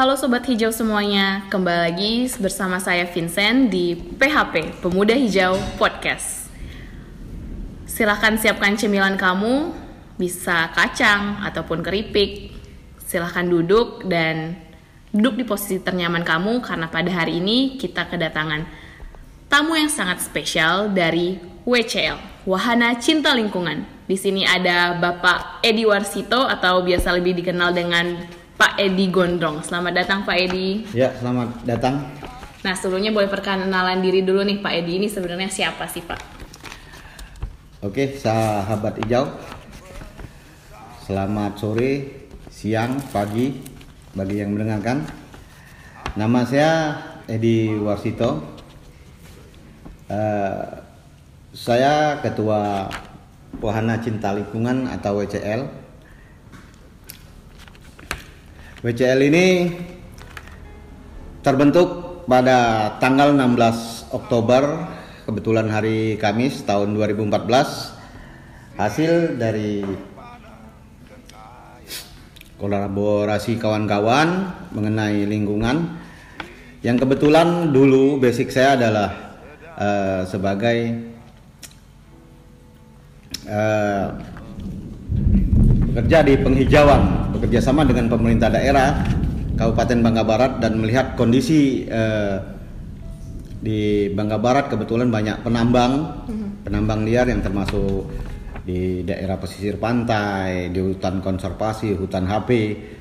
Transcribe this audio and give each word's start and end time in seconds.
Halo 0.00 0.16
Sobat 0.16 0.48
Hijau 0.48 0.72
semuanya, 0.72 1.44
kembali 1.52 1.80
lagi 1.92 2.24
bersama 2.40 2.80
saya 2.80 3.04
Vincent 3.04 3.68
di 3.68 3.92
PHP, 3.92 4.80
Pemuda 4.80 5.12
Hijau 5.12 5.60
Podcast. 5.76 6.48
Silahkan 7.84 8.32
siapkan 8.40 8.80
cemilan 8.80 9.20
kamu, 9.20 9.76
bisa 10.16 10.72
kacang 10.72 11.44
ataupun 11.44 11.84
keripik. 11.84 12.48
Silahkan 13.04 13.44
duduk 13.44 14.08
dan 14.08 14.56
duduk 15.12 15.36
di 15.36 15.44
posisi 15.44 15.76
ternyaman 15.84 16.24
kamu 16.24 16.64
karena 16.64 16.88
pada 16.88 17.12
hari 17.12 17.36
ini 17.36 17.76
kita 17.76 18.08
kedatangan 18.08 18.64
tamu 19.52 19.76
yang 19.76 19.92
sangat 19.92 20.24
spesial 20.24 20.88
dari 20.96 21.36
WCL, 21.68 22.48
Wahana 22.48 22.96
Cinta 22.96 23.36
Lingkungan. 23.36 23.84
Di 24.08 24.16
sini 24.16 24.48
ada 24.48 24.96
Bapak 24.96 25.60
Edi 25.60 25.84
Warsito 25.84 26.48
atau 26.48 26.80
biasa 26.80 27.12
lebih 27.12 27.36
dikenal 27.36 27.76
dengan 27.76 28.39
Pak 28.60 28.76
Edi 28.76 29.08
Gondrong. 29.08 29.64
Selamat 29.64 30.04
datang 30.04 30.28
Pak 30.28 30.36
Edi. 30.36 30.84
Ya, 30.92 31.16
selamat 31.16 31.64
datang. 31.64 32.04
Nah, 32.60 32.76
sebelumnya 32.76 33.08
boleh 33.08 33.32
perkenalan 33.32 34.04
diri 34.04 34.20
dulu 34.20 34.44
nih 34.44 34.60
Pak 34.60 34.84
Edi 34.84 35.00
ini 35.00 35.08
sebenarnya 35.08 35.48
siapa 35.48 35.88
sih 35.88 36.04
Pak? 36.04 36.20
Oke, 37.80 38.20
sahabat 38.20 39.00
hijau. 39.00 39.32
Selamat 41.08 41.56
sore, 41.56 42.20
siang, 42.52 43.00
pagi 43.08 43.64
bagi 44.12 44.44
yang 44.44 44.52
mendengarkan. 44.52 45.08
Nama 46.20 46.40
saya 46.44 46.70
Edi 47.32 47.72
Warsito. 47.80 48.44
Eh, 50.12 50.64
saya 51.56 52.20
ketua 52.20 52.92
Wahana 53.56 54.04
Cinta 54.04 54.36
Lingkungan 54.36 54.84
atau 54.84 55.16
WCL. 55.16 55.64
WCL 58.80 59.20
ini 59.28 59.68
terbentuk 61.44 62.24
pada 62.24 62.88
tanggal 62.96 63.36
16 63.36 64.08
Oktober 64.08 64.88
kebetulan 65.28 65.68
hari 65.68 66.16
Kamis 66.16 66.64
tahun 66.64 66.96
2014 66.96 68.80
hasil 68.80 69.36
dari 69.36 69.84
kolaborasi 72.56 73.60
kawan-kawan 73.60 74.48
mengenai 74.72 75.28
lingkungan 75.28 76.00
yang 76.80 76.96
kebetulan 76.96 77.76
dulu 77.76 78.16
basic 78.16 78.48
saya 78.48 78.80
adalah 78.80 79.36
uh, 79.76 80.24
sebagai 80.24 81.04
uh, 83.44 84.08
bekerja 85.92 86.24
di 86.24 86.34
penghijauan 86.40 87.19
bekerja 87.32 87.62
sama 87.62 87.86
dengan 87.86 88.10
pemerintah 88.10 88.50
daerah 88.50 89.06
Kabupaten 89.56 89.98
Bangka 90.00 90.24
Barat 90.24 90.52
dan 90.58 90.80
melihat 90.80 91.14
kondisi 91.14 91.84
uh, 91.88 92.40
di 93.60 94.08
Bangka 94.12 94.40
Barat 94.40 94.72
kebetulan 94.72 95.12
banyak 95.12 95.44
penambang 95.44 96.24
penambang 96.64 97.04
liar 97.04 97.28
yang 97.28 97.44
termasuk 97.44 98.08
di 98.64 99.02
daerah 99.02 99.40
pesisir 99.40 99.80
pantai, 99.80 100.68
di 100.68 100.80
hutan 100.80 101.24
konservasi, 101.24 101.96
hutan 101.96 102.28
HP, 102.28 102.50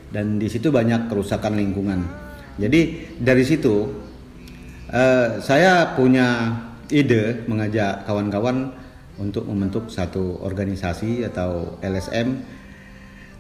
dan 0.10 0.40
di 0.40 0.48
situ 0.48 0.72
banyak 0.72 1.12
kerusakan 1.12 1.60
lingkungan. 1.60 2.00
Jadi 2.60 3.12
dari 3.20 3.44
situ 3.44 3.88
uh, 4.92 5.28
saya 5.40 5.96
punya 5.96 6.58
ide 6.90 7.46
mengajak 7.46 8.08
kawan-kawan 8.08 8.74
untuk 9.20 9.46
membentuk 9.46 9.92
satu 9.92 10.40
organisasi 10.42 11.28
atau 11.28 11.78
LSM 11.84 12.59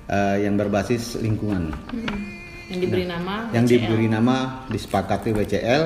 uh, 0.09 0.37
yang 0.41 0.57
berbasis 0.57 1.21
lingkungan. 1.21 1.71
Hmm. 1.93 2.19
Yang 2.69 2.79
diberi 2.85 3.05
nama 3.09 3.35
Yang 3.49 3.65
WCL. 3.65 3.73
diberi 3.73 4.07
nama 4.13 4.35
disepakati 4.69 5.29
WCL 5.33 5.83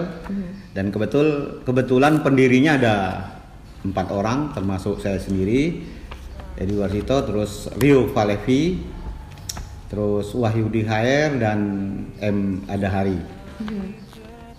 dan 0.75 0.85
kebetul 0.91 1.27
kebetulan 1.63 2.19
pendirinya 2.19 2.75
ada 2.75 2.95
empat 3.87 4.11
orang 4.11 4.51
termasuk 4.51 4.99
saya 4.99 5.15
sendiri 5.15 5.79
Edi 6.53 6.75
Warsito, 6.77 7.17
terus 7.25 7.65
Rio 7.81 8.05
Valevi, 8.13 8.77
terus 9.89 10.37
Wahyudi 10.37 10.85
HR 10.85 11.41
dan 11.41 11.59
M 12.21 12.61
Adahari. 12.69 13.17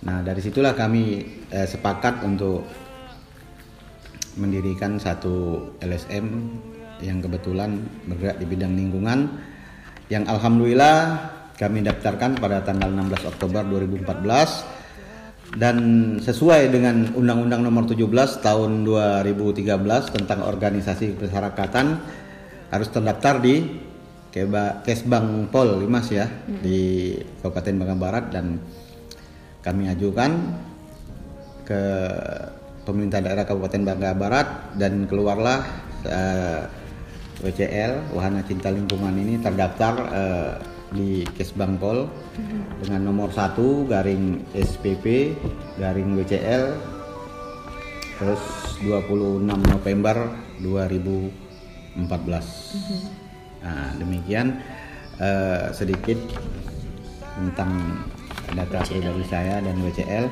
Nah 0.03 0.19
dari 0.19 0.41
situlah 0.43 0.75
kami 0.75 1.23
eh, 1.53 1.67
sepakat 1.67 2.25
untuk 2.27 2.67
mendirikan 4.35 4.99
satu 4.99 5.63
LSM 5.79 6.27
yang 6.99 7.23
kebetulan 7.23 7.79
bergerak 8.07 8.43
di 8.43 8.45
bidang 8.47 8.75
lingkungan 8.75 9.31
yang 10.09 10.29
alhamdulillah 10.29 11.31
kami 11.55 11.81
daftarkan 11.81 12.37
pada 12.37 12.61
tanggal 12.61 12.91
16 12.91 13.31
Oktober 13.31 13.63
2014 13.65 15.55
dan 15.55 15.77
sesuai 16.19 16.67
dengan 16.67 17.15
Undang-Undang 17.15 17.63
Nomor 17.63 17.87
17 17.87 18.43
Tahun 18.43 18.71
2013 18.83 19.65
tentang 20.11 20.43
organisasi 20.43 21.15
kemasyarakatan 21.15 21.85
harus 22.75 22.89
terdaftar 22.91 23.39
di 23.39 23.55
Kesbang 24.83 25.47
Pol 25.47 25.79
Limas 25.79 26.11
ya 26.11 26.27
di 26.43 27.15
Kabupaten 27.39 27.71
Bangka 27.79 27.95
Barat. 27.95 28.25
Dan 28.35 28.59
kami 29.63 29.87
ajukan 29.87 30.31
ke 31.63 31.81
pemerintah 32.83 33.23
daerah 33.23 33.47
Kabupaten 33.47 33.81
Bangka 33.87 34.11
Barat 34.11 34.47
dan 34.75 35.07
keluarlah 35.07 35.63
eh, 36.03 36.61
WCL 37.45 38.09
Wahana 38.17 38.41
Cinta 38.41 38.73
Lingkungan 38.73 39.13
ini 39.13 39.37
terdaftar 39.37 39.93
eh, 40.09 40.53
di 40.89 41.21
Kesbang 41.37 41.77
Pol 41.77 42.09
dengan 42.81 43.05
nomor 43.05 43.29
1 43.29 43.57
garing 43.85 44.49
SPP 44.57 45.37
garing 45.77 46.17
WCL 46.17 46.63
terus 48.17 48.41
26 48.81 49.45
November 49.45 50.33
2014. 50.65 52.01
Nah, 53.61 53.93
demikian 54.01 54.57
eh, 55.21 55.69
sedikit 55.69 56.17
tentang 57.37 58.01
data 58.57 58.79
pribadi 58.89 59.25
saya 59.29 59.61
dan 59.61 59.77
WCL. 59.85 60.25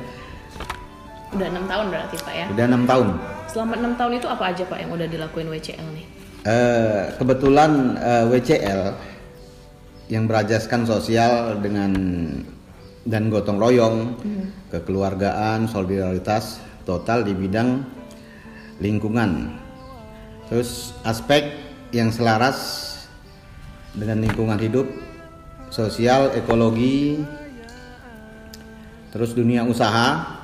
Udah 1.33 1.47
enam 1.49 1.65
tahun 1.65 1.85
berarti 1.93 2.15
Pak 2.21 2.33
ya. 2.33 2.45
Sudah 2.49 2.65
enam 2.69 2.83
tahun. 2.85 3.07
Selama 3.49 3.73
enam 3.77 3.93
tahun 3.97 4.11
itu 4.21 4.27
apa 4.29 4.43
aja 4.53 4.63
Pak 4.65 4.77
yang 4.81 4.91
udah 4.93 5.07
dilakuin 5.09 5.49
WCL 5.49 5.87
nih? 5.93 6.22
Eh, 6.43 7.15
kebetulan 7.15 7.95
eh, 7.95 8.27
WCL 8.27 8.81
yang 10.11 10.27
berajaskan 10.27 10.83
sosial 10.83 11.55
dengan 11.63 11.95
dan 13.07 13.31
gotong 13.31 13.55
royong, 13.55 14.19
kekeluargaan, 14.67 15.71
solidaritas 15.71 16.59
total 16.83 17.23
di 17.23 17.31
bidang 17.31 17.87
lingkungan. 18.83 19.55
Terus 20.51 20.91
aspek 21.07 21.47
yang 21.95 22.11
selaras 22.11 22.91
dengan 23.95 24.19
lingkungan 24.19 24.59
hidup, 24.59 24.87
sosial, 25.71 26.35
ekologi, 26.35 27.23
terus 29.15 29.31
dunia 29.31 29.63
usaha, 29.63 30.42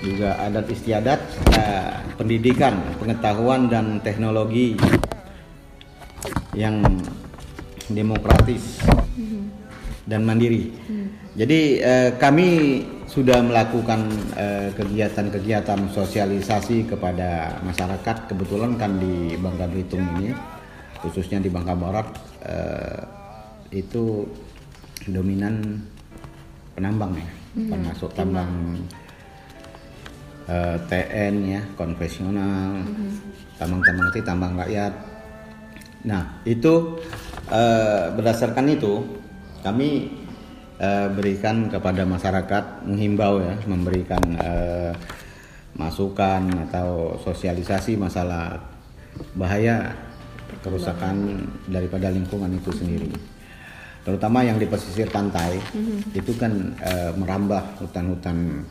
juga 0.00 0.36
adat 0.40 0.66
istiadat, 0.72 1.20
eh, 1.52 1.92
pendidikan, 2.16 2.80
pengetahuan 2.96 3.68
dan 3.68 4.00
teknologi 4.00 4.76
yang 6.56 6.82
demokratis 7.90 8.80
dan 10.08 10.26
mandiri. 10.26 10.72
Jadi 11.38 11.78
eh, 11.78 12.10
kami 12.18 12.48
sudah 13.06 13.38
melakukan 13.42 14.10
eh, 14.34 14.68
kegiatan-kegiatan 14.74 15.94
sosialisasi 15.94 16.90
kepada 16.90 17.62
masyarakat. 17.62 18.30
Kebetulan 18.30 18.74
kan 18.74 18.98
di 18.98 19.38
Bangka 19.38 19.70
Belitung 19.70 20.02
ini, 20.18 20.34
khususnya 20.98 21.38
di 21.38 21.50
Bangka 21.50 21.78
Barat, 21.78 22.06
eh, 22.42 23.02
itu 23.70 24.26
dominan 25.06 25.78
penambang 26.74 27.14
ya, 27.14 27.30
termasuk 27.70 28.10
tambang 28.18 28.82
eh, 30.50 30.76
TN 30.90 31.34
ya, 31.46 31.62
konvensional, 31.78 32.82
tambang-tambang 33.54 34.10
itu 34.10 34.20
tambang 34.26 34.54
rakyat. 34.58 34.92
Nah, 36.10 36.42
itu 36.42 36.98
eh, 37.54 38.10
berdasarkan 38.10 38.66
itu 38.74 39.06
kami 39.62 40.10
eh, 40.82 41.08
berikan 41.14 41.70
kepada 41.70 42.02
masyarakat 42.02 42.88
menghimbau 42.88 43.38
ya, 43.38 43.54
memberikan 43.70 44.22
eh, 44.42 44.92
masukan 45.78 46.66
atau 46.68 47.14
sosialisasi 47.22 47.94
masalah 47.94 48.58
bahaya 49.38 49.94
kerusakan 50.66 51.46
daripada 51.70 52.10
lingkungan 52.10 52.50
itu 52.58 52.74
sendiri. 52.74 53.10
Terutama 54.00 54.40
yang 54.42 54.56
di 54.56 54.64
pesisir 54.64 55.06
pantai 55.12 55.60
itu 56.16 56.32
kan 56.34 56.74
eh, 56.80 57.12
merambah 57.14 57.84
hutan-hutan 57.84 58.64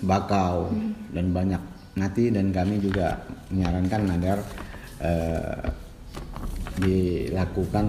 bakau 0.00 0.72
dan 1.12 1.32
banyak 1.32 1.62
mati 1.98 2.32
dan 2.32 2.54
kami 2.54 2.80
juga 2.80 3.20
menyarankan 3.52 4.02
agar 4.16 4.38
eh, 5.02 5.60
dilakukan 6.80 7.86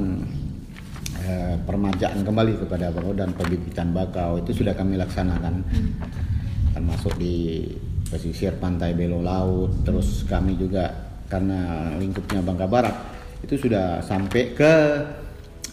eh, 1.24 1.56
permajaan 1.64 2.20
kembali 2.26 2.54
kepada 2.66 2.92
bakau 2.92 3.14
dan 3.16 3.32
pembibitan 3.32 3.96
bakau 3.96 4.42
itu 4.42 4.64
sudah 4.64 4.76
kami 4.76 5.00
laksanakan 5.00 5.64
termasuk 6.76 7.16
di 7.16 7.68
pesisir 8.12 8.60
pantai 8.60 8.92
Belo 8.92 9.24
Laut 9.24 9.72
terus 9.88 10.28
kami 10.28 10.60
juga 10.60 10.92
karena 11.32 11.94
lingkupnya 11.96 12.44
Bangka 12.44 12.68
Barat 12.68 12.96
itu 13.42 13.56
sudah 13.56 14.04
sampai 14.04 14.52
ke 14.52 14.74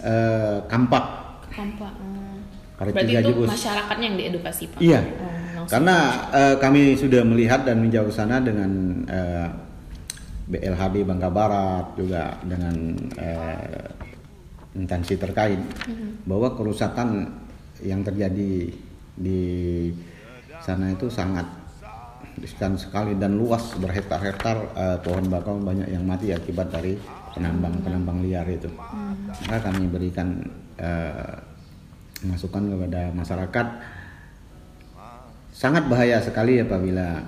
eh, 0.06 0.58
Kampak 0.70 1.18
Kampak. 1.58 1.90
hmm. 1.98 2.38
Berarti 2.78 3.10
itu 3.10 3.42
masyarakatnya 3.42 4.06
yang 4.06 4.18
diedukasi 4.22 4.70
Pak? 4.70 4.78
Iya. 4.78 5.00
Oh, 5.02 5.37
langsung. 5.68 5.72
Karena 5.76 5.96
eh, 6.32 6.56
kami 6.56 6.96
sudah 6.96 7.22
melihat 7.28 7.68
dan 7.68 7.84
menjauh 7.84 8.08
sana 8.08 8.40
dengan 8.40 9.04
eh, 9.04 9.48
BLHB 10.48 11.04
Bangka 11.04 11.28
Barat 11.28 11.86
juga 12.00 12.40
dengan 12.40 12.96
eh, 13.20 13.92
instansi 14.72 15.20
terkait 15.20 15.60
bahwa 16.24 16.56
kerusakan 16.56 17.28
yang 17.84 18.00
terjadi 18.00 18.72
di 19.18 19.42
sana 20.64 20.90
itu 20.92 21.12
sangat 21.12 21.44
riskan 22.38 22.78
sekali 22.78 23.18
dan 23.18 23.34
luas 23.36 23.76
berhektar-hektar 23.76 24.56
eh, 24.72 24.98
pohon 25.04 25.28
bakau 25.28 25.60
banyak 25.60 25.92
yang 25.92 26.08
mati 26.08 26.32
akibat 26.32 26.72
dari 26.72 26.96
penambang-penambang 27.36 28.24
liar 28.24 28.48
itu. 28.48 28.72
Maka 29.46 29.68
kami 29.68 29.84
berikan 29.92 30.40
eh, 30.80 31.34
masukan 32.24 32.72
kepada 32.72 33.14
masyarakat 33.14 33.66
sangat 35.58 35.90
bahaya 35.90 36.22
sekali 36.22 36.62
apabila 36.62 37.18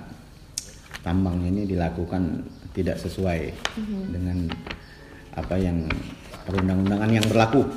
tambang 1.03 1.43
ini 1.43 1.67
dilakukan 1.67 2.47
tidak 2.71 2.95
sesuai 2.95 3.51
dengan 4.07 4.47
apa 5.35 5.59
yang 5.59 5.83
perundang-undangan 6.47 7.11
yang 7.11 7.27
berlaku. 7.27 7.67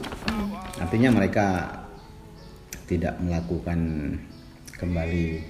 Artinya 0.78 1.10
mereka 1.10 1.74
tidak 2.86 3.18
melakukan 3.18 3.78
kembali 4.78 5.42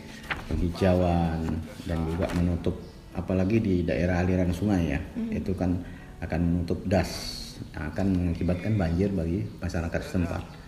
penghijauan 0.48 1.52
dan 1.84 1.98
juga 2.08 2.26
menutup 2.32 2.80
apalagi 3.12 3.60
di 3.60 3.74
daerah 3.84 4.24
aliran 4.24 4.56
sungai 4.56 4.96
ya. 4.96 5.00
Itu 5.28 5.52
kan 5.52 5.84
akan 6.24 6.40
menutup 6.40 6.80
das 6.88 7.44
akan 7.76 8.06
mengakibatkan 8.32 8.80
banjir 8.80 9.12
bagi 9.12 9.44
masyarakat 9.60 10.00
setempat. 10.00 10.63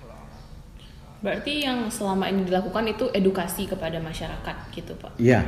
Berarti 1.25 1.65
yang 1.65 1.89
selama 1.89 2.29
ini 2.29 2.45
dilakukan 2.45 2.85
itu 2.93 3.09
edukasi 3.13 3.65
kepada 3.65 3.97
masyarakat 3.99 4.57
gitu 4.73 4.93
Pak. 5.01 5.17
Iya, 5.17 5.41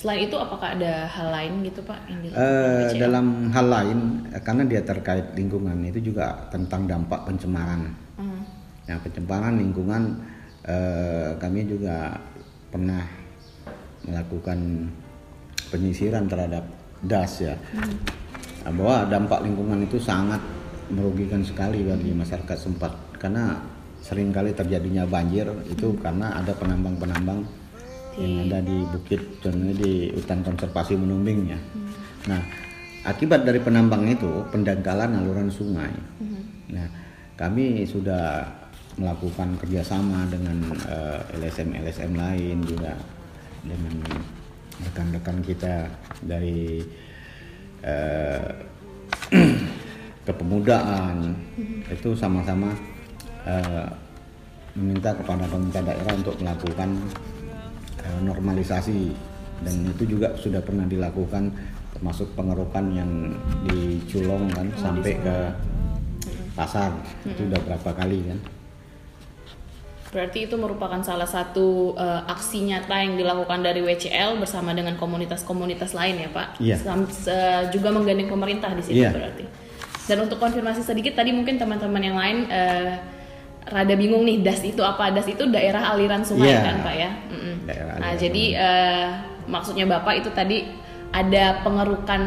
Selain 0.00 0.24
itu 0.24 0.36
apakah 0.38 0.78
ada 0.78 1.04
hal 1.10 1.28
lain 1.28 1.60
gitu 1.66 1.84
Pak 1.84 2.08
yang 2.08 2.24
dilakukan 2.24 2.94
BCL? 2.94 3.00
dalam 3.04 3.26
hal 3.52 3.66
lain 3.68 3.98
eh, 4.32 4.40
karena 4.40 4.62
dia 4.64 4.80
terkait 4.80 5.26
lingkungan 5.36 5.76
itu 5.84 6.00
juga 6.00 6.48
tentang 6.48 6.88
dampak 6.88 7.26
pencemaran. 7.28 7.90
Hmm. 8.16 8.40
Nah, 8.88 8.96
pencemaran 9.02 9.60
lingkungan 9.60 10.02
eh, 10.64 11.36
kami 11.36 11.68
juga 11.68 12.16
pernah 12.72 13.04
melakukan 14.06 14.88
penyisiran 15.68 16.24
terhadap 16.30 16.64
das 17.04 17.44
ya. 17.44 17.52
Nah, 18.64 18.72
bahwa 18.72 19.04
dampak 19.04 19.44
lingkungan 19.44 19.84
itu 19.84 20.00
sangat 20.00 20.40
merugikan 20.88 21.44
sekali 21.44 21.84
bagi 21.84 22.16
masyarakat 22.16 22.56
sempat 22.56 22.96
karena 23.20 23.52
sering 24.00 24.32
kali 24.32 24.56
terjadinya 24.56 25.04
banjir 25.04 25.46
itu 25.68 25.92
karena 26.00 26.34
ada 26.40 26.56
penambang-penambang 26.56 27.44
yang 28.18 28.50
ada 28.50 28.58
di 28.64 28.84
bukit 28.90 29.20
contohnya 29.40 29.74
di 29.76 30.10
hutan 30.12 30.40
konservasi 30.42 30.98
Menumbing 30.98 31.54
ya. 31.54 31.60
Nah, 32.28 32.42
akibat 33.06 33.46
dari 33.46 33.62
penambang 33.62 34.04
itu 34.10 34.44
pendangkalan 34.50 35.14
aluran 35.14 35.48
sungai. 35.48 35.92
Nah, 36.74 36.86
kami 37.38 37.86
sudah 37.88 38.44
melakukan 39.00 39.56
kerjasama 39.62 40.28
dengan 40.28 40.74
LSM-LSM 41.38 42.12
lain 42.12 42.58
juga 42.66 42.92
dengan 43.64 43.94
rekan-rekan 44.80 45.38
kita 45.44 45.88
dari 46.20 46.84
eh, 47.80 48.48
kepemudaan. 50.28 51.32
Itu 51.88 52.12
sama-sama 52.12 52.76
eh, 53.42 53.86
meminta 54.72 55.10
kepada 55.12 55.44
pemerintah 55.44 55.82
daerah 55.82 56.12
untuk 56.12 56.36
melakukan 56.38 56.90
eh, 57.98 58.20
normalisasi 58.20 59.10
dan 59.60 59.74
itu 59.88 60.16
juga 60.16 60.32
sudah 60.34 60.60
pernah 60.60 60.84
dilakukan 60.84 61.52
termasuk 61.90 62.32
pengerukan 62.32 62.86
yang 62.90 63.10
di 63.66 64.00
Culong 64.06 64.48
kan 64.50 64.72
sampai 64.74 65.18
ke 65.18 65.36
pasar 66.52 66.94
itu 67.24 67.44
udah 67.44 67.60
berapa 67.60 67.90
kali 67.92 68.20
kan 68.24 68.38
Berarti 70.10 70.50
itu 70.50 70.58
merupakan 70.58 70.98
salah 71.06 71.26
satu 71.26 71.94
eh, 71.94 72.22
aksi 72.26 72.66
nyata 72.66 72.98
yang 72.98 73.14
dilakukan 73.14 73.62
dari 73.62 73.78
WCL 73.78 74.42
bersama 74.42 74.74
dengan 74.74 74.98
komunitas-komunitas 74.98 75.94
lain 75.94 76.18
ya 76.18 76.28
Pak. 76.34 76.46
Iya. 76.58 76.76
Sam- 76.82 77.06
se- 77.06 77.70
juga 77.70 77.94
menggandeng 77.94 78.26
pemerintah 78.26 78.74
di 78.74 78.82
sini 78.82 79.06
Iya. 79.06 79.14
berarti. 79.14 79.46
Dan 80.10 80.26
untuk 80.26 80.42
konfirmasi 80.42 80.82
sedikit 80.82 81.14
tadi 81.14 81.30
mungkin 81.30 81.62
teman-teman 81.62 82.02
yang 82.02 82.18
lain 82.18 82.38
eh, 82.50 82.98
rada 83.66 83.94
bingung 83.94 84.24
nih 84.24 84.40
das 84.40 84.62
itu 84.62 84.80
apa? 84.80 85.10
Das 85.10 85.26
itu 85.26 85.44
daerah 85.46 85.92
aliran 85.92 86.22
sungai 86.22 86.48
Iya. 86.48 86.60
kan 86.64 86.76
Pak 86.80 86.94
ya. 86.94 87.10
Mm-mm. 87.28 87.54
Daerah 87.68 87.94
Nah 88.00 88.12
jadi 88.14 88.44
eh, 88.56 89.06
maksudnya 89.46 89.84
Bapak 89.84 90.14
itu 90.16 90.30
tadi 90.32 90.64
ada 91.10 91.60
pengerukan 91.60 92.22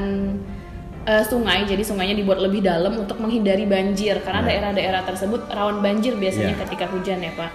eh, 1.04 1.24
sungai, 1.26 1.66
jadi 1.66 1.84
sungainya 1.84 2.16
dibuat 2.16 2.40
lebih 2.40 2.64
dalam 2.64 2.96
untuk 2.96 3.20
menghindari 3.20 3.66
banjir 3.66 4.20
karena 4.22 4.40
Iya. 4.40 4.48
daerah-daerah 4.72 5.02
tersebut 5.04 5.50
rawan 5.50 5.80
banjir 5.80 6.16
biasanya 6.16 6.56
Iya. 6.56 6.62
ketika 6.64 6.86
hujan 6.88 7.20
ya 7.20 7.32
Pak. 7.34 7.52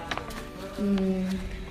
Hmm, 0.77 1.25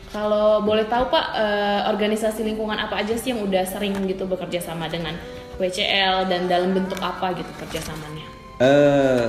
kalau 0.08 0.60
boleh 0.60 0.84
tahu 0.84 1.06
Pak, 1.06 1.26
eh, 1.34 1.80
organisasi 1.86 2.42
lingkungan 2.42 2.76
apa 2.76 2.98
aja 2.98 3.14
sih 3.14 3.30
yang 3.30 3.40
udah 3.40 3.62
sering 3.62 3.94
gitu 4.04 4.26
bekerja 4.26 4.58
sama 4.58 4.88
dengan 4.88 5.14
WCL 5.56 6.26
dan 6.26 6.46
dalam 6.46 6.70
bentuk 6.72 6.98
apa 6.98 7.34
gitu 7.34 7.50
kerjasamanya? 7.56 8.26
eh 8.58 9.26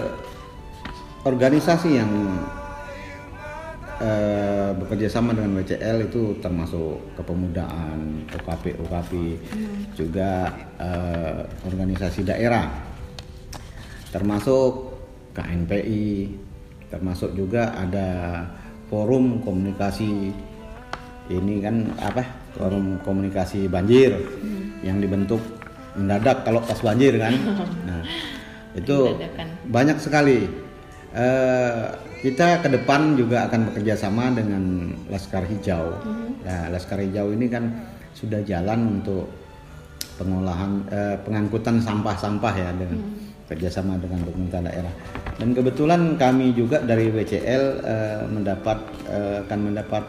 organisasi 1.21 1.89
yang 1.95 2.09
eh, 3.99 4.69
bekerja 4.75 5.07
sama 5.11 5.35
dengan 5.35 5.59
WCL 5.59 6.09
itu 6.09 6.39
termasuk 6.39 7.15
kepemudaan, 7.19 8.25
OKP, 8.31 8.79
OKP, 8.79 9.11
juga 9.95 10.49
eh, 10.79 11.39
organisasi 11.67 12.23
daerah, 12.23 12.67
termasuk 14.09 14.95
KNPI, 15.35 16.33
termasuk 16.89 17.35
juga 17.35 17.75
ada 17.75 18.07
forum 18.89 19.43
komunikasi. 19.45 20.33
Ini 21.29 21.55
kan 21.61 21.93
apa? 22.01 22.25
Forum 22.57 22.97
komunikasi 23.05 23.69
banjir 23.69 24.17
yang 24.81 24.97
dibentuk 24.97 25.37
mendadak 25.93 26.41
kalau 26.41 26.63
pas 26.65 26.79
banjir 26.81 27.19
kan. 27.21 27.33
Nah 27.89 28.01
itu 28.77 28.97
Dadakan. 29.17 29.47
banyak 29.69 29.97
sekali. 29.97 30.45
Eh, 31.13 31.85
kita 32.19 32.59
ke 32.59 32.67
depan 32.67 33.15
juga 33.15 33.47
akan 33.47 33.71
bekerja 33.71 33.95
sama 33.95 34.27
dengan 34.35 34.91
Laskar 35.07 35.47
Hijau. 35.47 35.95
Nah 36.43 36.67
Laskar 36.67 36.99
Hijau 36.99 37.31
ini 37.31 37.47
kan 37.47 37.71
sudah 38.11 38.43
jalan 38.43 38.99
untuk 38.99 39.31
pengolahan 40.19 40.83
eh, 40.91 41.15
pengangkutan 41.23 41.79
sampah-sampah 41.79 42.53
ya 42.59 42.69
dengan 42.75 42.99
kerjasama 43.47 43.95
dengan 43.95 44.27
pemerintah 44.27 44.59
daerah. 44.67 44.93
Dan 45.39 45.55
kebetulan 45.55 46.19
kami 46.19 46.51
juga 46.51 46.83
dari 46.83 47.07
WCL 47.07 47.63
eh, 47.87 48.21
mendapat 48.27 48.77
eh, 49.07 49.35
akan 49.47 49.59
mendapat 49.71 50.03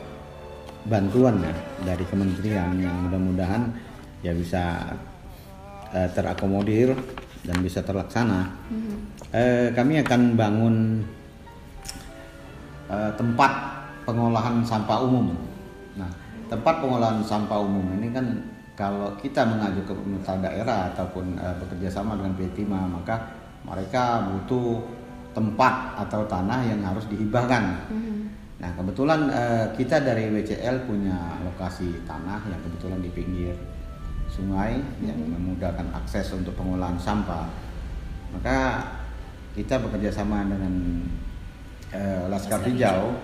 bantuan 0.90 1.38
ya 1.38 1.55
dari 1.95 2.05
kementerian 2.11 2.75
yang 2.75 3.07
mudah-mudahan 3.07 3.71
ya 4.26 4.35
bisa 4.35 4.99
eh, 5.95 6.11
terakomodir 6.11 6.90
dan 7.47 7.57
bisa 7.62 7.87
terlaksana. 7.87 8.50
Eh, 9.31 9.71
kami 9.79 10.02
akan 10.02 10.21
bangun 10.35 10.76
eh, 12.90 13.12
tempat 13.14 13.52
pengolahan 14.04 14.66
sampah 14.66 14.99
umum. 15.06 15.32
Nah, 15.94 16.11
tempat 16.50 16.82
pengolahan 16.82 17.23
sampah 17.23 17.62
umum 17.62 17.94
ini 17.94 18.11
kan 18.11 18.26
kalau 18.75 19.12
kita 19.20 19.47
mengaju 19.47 19.80
ke 19.87 19.92
pemerintah 19.94 20.37
daerah 20.42 20.90
ataupun 20.90 21.38
eh, 21.38 21.54
bekerja 21.62 21.88
sama 21.88 22.18
dengan 22.18 22.35
P5 22.35 22.61
maka 22.68 23.16
mereka 23.62 24.26
butuh 24.26 24.82
tempat 25.30 25.94
atau 25.94 26.26
tanah 26.26 26.66
yang 26.66 26.82
harus 26.82 27.06
dihibahkan. 27.06 27.87
Nah, 28.61 28.70
kebetulan 28.76 29.30
eh, 29.30 29.66
kita 29.78 30.02
dari 30.02 30.28
WCL 30.28 30.85
punya 30.85 31.16
lokasi 31.47 32.02
tanah 32.04 32.44
yang 32.50 32.61
kebetulan 32.61 33.00
di 33.00 33.11
pinggir 33.14 33.56
sungai 34.30 34.78
yang 35.02 35.18
memudahkan 35.18 35.90
akses 35.97 36.35
untuk 36.37 36.54
pengolahan 36.54 36.99
sampah. 36.99 37.47
Maka 38.30 38.87
kita 39.59 39.82
bekerja 39.82 40.14
sama 40.14 40.47
dengan 40.47 41.02
eh, 41.94 42.23
Laskar 42.30 42.62
Hijau. 42.66 43.14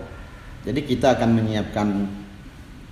Jadi 0.66 0.80
kita 0.82 1.14
akan 1.14 1.30
menyiapkan 1.38 1.88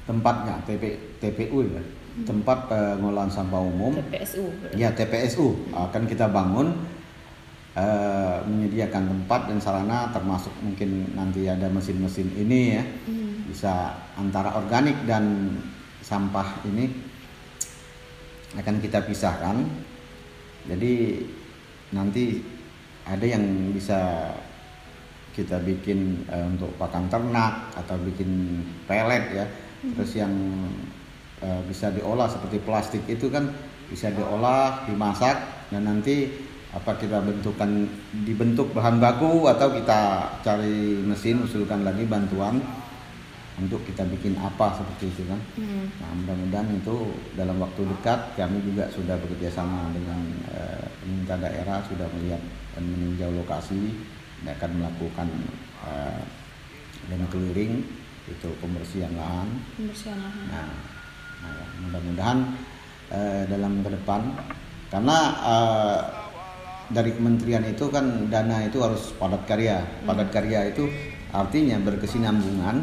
tempatnya 0.07 0.63
TP, 0.63 0.95
TPU 1.19 1.67
ya, 1.67 1.83
tempat 2.23 2.71
pengolahan 2.71 3.31
sampah 3.33 3.59
umum. 3.59 3.99
TPSU. 3.99 4.47
berarti. 4.63 4.79
Ya 4.79 4.89
TPSU 4.95 5.47
akan 5.75 6.03
kita 6.07 6.31
bangun 6.31 6.71
eh, 7.75 8.39
menyediakan 8.47 9.11
tempat 9.11 9.41
dan 9.51 9.59
sarana 9.59 10.15
termasuk 10.15 10.55
mungkin 10.63 11.11
nanti 11.19 11.51
ada 11.51 11.67
mesin-mesin 11.67 12.31
ini 12.39 12.79
ya 12.79 12.85
bisa 13.51 13.99
antara 14.15 14.55
organik 14.55 14.95
dan 15.05 15.51
sampah 16.01 16.63
ini 16.67 16.91
akan 18.55 18.79
kita 18.79 19.03
pisahkan 19.03 19.67
jadi 20.71 21.23
nanti 21.91 22.41
ada 23.05 23.27
yang 23.27 23.75
bisa 23.75 24.33
kita 25.35 25.59
bikin 25.67 26.25
eh, 26.31 26.47
untuk 26.47 26.71
pakan 26.79 27.11
ternak 27.11 27.75
atau 27.75 27.99
bikin 28.01 28.63
pelet 28.87 29.25
ya. 29.35 29.47
Terus 29.85 30.17
yang 30.17 30.33
eh, 31.43 31.61
bisa 31.67 31.91
diolah 31.91 32.31
seperti 32.31 32.63
plastik 32.63 33.03
itu 33.11 33.29
kan 33.29 33.51
bisa 33.91 34.09
diolah 34.15 34.87
dimasak 34.89 35.69
dan 35.69 35.85
nanti 35.85 36.31
apa 36.75 36.99
kita 36.99 37.23
bentukkan 37.23 37.87
dibentuk 38.27 38.75
bahan 38.75 38.99
baku 38.99 39.47
atau 39.47 39.71
kita 39.71 40.27
cari 40.43 40.99
mesin 41.07 41.47
usulkan 41.47 41.87
lagi 41.87 42.03
bantuan 42.03 42.59
untuk 43.55 43.87
kita 43.87 44.03
bikin 44.11 44.35
apa 44.43 44.75
seperti 44.75 45.15
itu 45.15 45.23
kan. 45.31 45.39
Hmm. 45.55 45.87
Nah, 46.03 46.11
mudah-mudahan 46.19 46.75
itu 46.75 47.15
dalam 47.39 47.63
waktu 47.63 47.87
dekat 47.87 48.35
kami 48.35 48.59
juga 48.67 48.91
sudah 48.91 49.15
bekerja 49.23 49.55
sama 49.55 49.95
dengan 49.95 50.19
eh, 50.51 50.87
pemerintah 50.99 51.39
daerah 51.39 51.79
sudah 51.87 52.07
melihat 52.19 52.43
dan 52.75 52.83
meninjau 52.83 53.31
lokasi 53.39 53.95
akan 54.45 54.71
melakukan 54.81 55.29
eh, 55.89 56.23
dengan 57.09 57.29
keliling 57.33 57.85
itu 58.25 58.49
pembersihan 58.61 59.13
lahan. 59.17 59.49
Pembersihan 59.77 60.17
lahan. 60.21 60.45
Nah, 60.49 60.69
nah, 61.45 61.51
ya, 61.53 61.67
mudah-mudahan 61.85 62.39
eh, 63.13 63.43
dalam 63.49 63.73
ke 63.85 63.91
depan 63.93 64.21
karena 64.93 65.19
eh, 65.45 66.01
dari 66.93 67.11
kementerian 67.17 67.65
itu 67.65 67.89
kan 67.89 68.29
dana 68.29 68.61
itu 68.65 68.81
harus 68.85 69.13
padat 69.17 69.43
karya. 69.49 69.81
Padat 70.05 70.29
karya 70.29 70.69
itu 70.69 70.85
artinya 71.35 71.81
berkesinambungan 71.83 72.77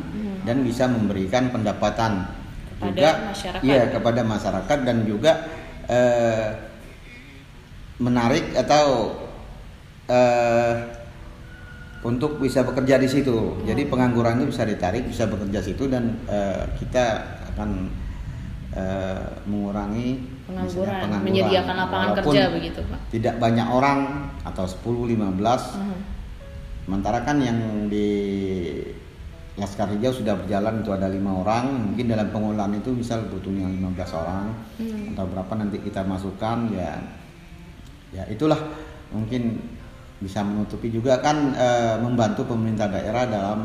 dan 0.43 0.57
bisa 0.65 0.89
memberikan 0.89 1.47
pendapatan 1.53 2.27
Kepada 2.75 2.89
juga 2.89 3.09
masyarakat. 3.31 3.61
iya 3.63 3.83
kepada 3.93 4.21
masyarakat 4.25 4.77
dan 4.83 4.97
juga 5.07 5.31
eh, 5.87 6.49
menarik 8.01 8.51
atau 8.57 9.15
eh, 10.09 10.73
untuk 12.01 12.41
bisa 12.41 12.65
bekerja 12.65 12.97
di 12.97 13.05
situ. 13.05 13.61
Jadi 13.61 13.85
pengangguran 13.85 14.41
itu 14.41 14.53
bisa 14.53 14.65
ditarik, 14.65 15.05
bisa 15.05 15.29
bekerja 15.29 15.61
situ 15.61 15.85
dan 15.85 16.17
eh, 16.25 16.65
kita 16.81 17.21
akan 17.53 17.69
eh, 18.73 19.25
mengurangi 19.45 20.41
misalnya 20.51 21.07
Pengangguran, 21.07 21.21
menyediakan 21.23 21.75
lapangan 21.79 22.07
Walaupun 22.11 22.33
kerja 22.35 22.45
begitu, 22.51 22.79
Pak. 22.83 22.99
Tidak 23.07 23.35
banyak 23.39 23.67
orang 23.71 23.99
atau 24.43 24.65
10 24.67 25.07
15 25.07 25.63
Mhm. 25.79 25.99
Sementara 26.81 27.23
kan 27.23 27.37
yang 27.39 27.87
di 27.87 28.09
Laskar 29.55 29.87
Hijau 29.93 30.11
sudah 30.11 30.33
berjalan 30.35 30.81
itu 30.81 30.89
ada 30.91 31.05
lima 31.07 31.39
orang, 31.39 31.93
mungkin 31.93 32.09
dalam 32.09 32.33
pengolahan 32.33 32.73
itu 32.73 32.89
misal 32.91 33.27
butuhnya 33.29 33.69
15 33.69 34.11
orang 34.11 34.49
Hmm. 34.81 35.13
atau 35.13 35.27
berapa 35.29 35.53
nanti 35.55 35.77
kita 35.77 36.01
masukkan 36.03 36.71
ya 36.73 36.97
ya 38.11 38.23
itulah 38.27 38.57
mungkin 39.13 39.59
bisa 40.21 40.45
menutupi 40.45 40.93
juga 40.93 41.17
kan 41.19 41.51
eh, 41.57 41.95
membantu 41.97 42.45
pemerintah 42.45 42.87
daerah 42.87 43.25
dalam 43.25 43.59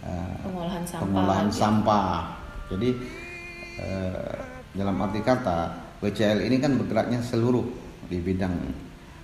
eh, 0.00 0.36
Pengolahan 0.42 0.82
sampah. 0.88 1.00
pengolahan 1.04 1.48
lagi. 1.52 1.60
sampah. 1.60 2.16
Jadi 2.72 2.88
eh, 3.78 4.34
dalam 4.72 4.96
arti 5.04 5.20
kata 5.20 5.58
WCL 6.00 6.48
ini 6.48 6.56
kan 6.58 6.80
bergeraknya 6.80 7.20
seluruh 7.20 7.64
di 8.08 8.18
bidang 8.20 8.56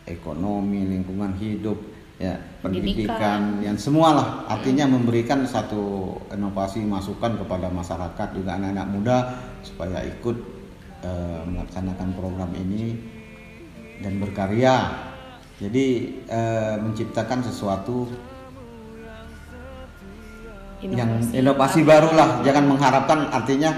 ekonomi, 0.08 0.82
lingkungan 0.88 1.36
hidup, 1.38 1.78
ya 2.18 2.34
pendidikan, 2.60 3.62
yang 3.62 3.78
semualah. 3.78 4.44
Artinya 4.50 4.90
memberikan 4.90 5.46
satu 5.46 6.16
inovasi 6.32 6.82
masukan 6.82 7.38
kepada 7.38 7.70
masyarakat 7.70 8.28
juga 8.34 8.58
anak-anak 8.58 8.86
muda 8.90 9.16
supaya 9.62 10.02
ikut 10.04 10.36
eh, 11.00 11.42
melaksanakan 11.48 12.08
program 12.12 12.50
ini 12.60 12.98
dan 14.02 14.18
berkarya. 14.20 15.10
Jadi 15.62 15.86
eh, 16.26 16.74
menciptakan 16.82 17.46
sesuatu 17.46 18.10
yang 20.82 21.22
inovasi 21.30 21.86
baru 21.86 22.10
lah 22.10 22.42
jangan 22.42 22.66
mengharapkan 22.66 23.30
artinya 23.30 23.70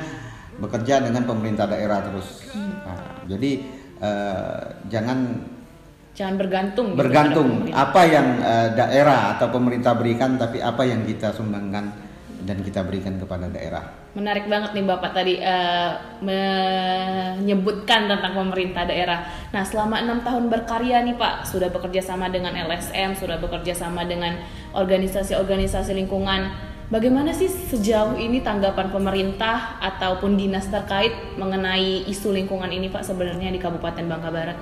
bekerja 0.56 1.04
dengan 1.04 1.28
pemerintah 1.28 1.68
daerah 1.68 2.00
terus. 2.00 2.48
Nah, 2.56 3.20
jadi 3.28 3.50
eh, 4.00 4.60
jangan 4.88 5.52
Jangan 6.14 6.38
bergantung. 6.38 6.86
gitu 6.94 7.00
bergantung. 7.04 7.48
pemerintah. 7.68 7.84
apa 7.84 8.00
yang 8.06 8.26
eh, 8.40 8.68
daerah 8.72 9.20
atau 9.36 9.46
pemerintah 9.52 9.92
berikan 9.98 10.40
tapi 10.40 10.62
apa 10.64 10.82
yang 10.88 11.04
kita 11.04 11.36
sumbangkan 11.36 11.90
dan 12.44 12.60
kita 12.60 12.84
berikan 12.84 13.16
kepada 13.16 13.48
daerah 13.48 14.04
Menarik 14.14 14.46
banget 14.46 14.78
nih 14.78 14.86
Bapak 14.86 15.10
tadi 15.10 15.42
eh, 15.42 15.90
menyebutkan 16.22 18.06
tentang 18.06 18.30
pemerintah 18.38 18.86
daerah. 18.86 19.26
Nah, 19.50 19.66
selama 19.66 19.98
enam 19.98 20.22
tahun 20.22 20.46
berkarya 20.54 21.02
nih 21.02 21.18
Pak, 21.18 21.50
sudah 21.50 21.66
bekerja 21.74 21.98
sama 21.98 22.30
dengan 22.30 22.54
LSM, 22.54 23.18
sudah 23.18 23.42
bekerja 23.42 23.74
sama 23.74 24.06
dengan 24.06 24.38
organisasi-organisasi 24.70 25.98
lingkungan. 25.98 26.46
Bagaimana 26.94 27.34
sih 27.34 27.50
sejauh 27.50 28.14
ini 28.14 28.38
tanggapan 28.38 28.94
pemerintah 28.94 29.82
ataupun 29.82 30.38
dinas 30.38 30.70
terkait 30.70 31.34
mengenai 31.34 32.06
isu 32.06 32.30
lingkungan 32.30 32.70
ini 32.70 32.86
Pak 32.94 33.02
sebenarnya 33.02 33.50
di 33.50 33.58
Kabupaten 33.58 34.06
Bangka 34.06 34.30
Barat? 34.30 34.58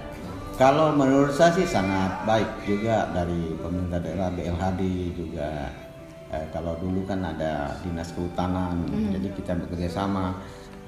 Kalau 0.56 0.96
menurut 0.96 1.36
saya 1.36 1.52
sih 1.60 1.68
sangat 1.68 2.24
baik 2.24 2.64
juga 2.64 3.04
dari 3.12 3.52
pemerintah 3.60 4.00
daerah 4.00 4.32
BLHD 4.32 4.80
juga. 5.12 5.68
Eh, 6.32 6.46
kalau 6.48 6.72
dulu 6.80 7.04
kan 7.04 7.20
ada 7.20 7.76
dinas 7.84 8.08
kehutanan, 8.16 8.88
jadi 9.12 9.28
kita 9.36 9.52
bekerja 9.52 10.00
sama 10.00 10.32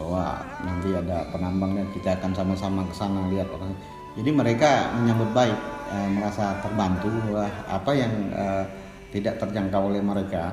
bahwa 0.01 0.41
nanti 0.65 0.97
ada 0.97 1.29
penambangnya 1.29 1.85
kita 1.93 2.17
akan 2.17 2.33
sama-sama 2.33 2.81
ke 2.89 2.95
sana 2.97 3.29
lihat 3.29 3.53
orang. 3.53 3.77
Jadi 4.17 4.31
mereka 4.33 4.89
menyambut 4.97 5.37
baik, 5.37 5.59
eh, 5.93 6.09
merasa 6.17 6.57
terbantu 6.65 7.13
bahwa 7.29 7.45
apa 7.69 7.91
yang 7.93 8.13
eh, 8.33 8.65
tidak 9.13 9.37
terjangkau 9.37 9.93
oleh 9.93 10.01
mereka 10.01 10.51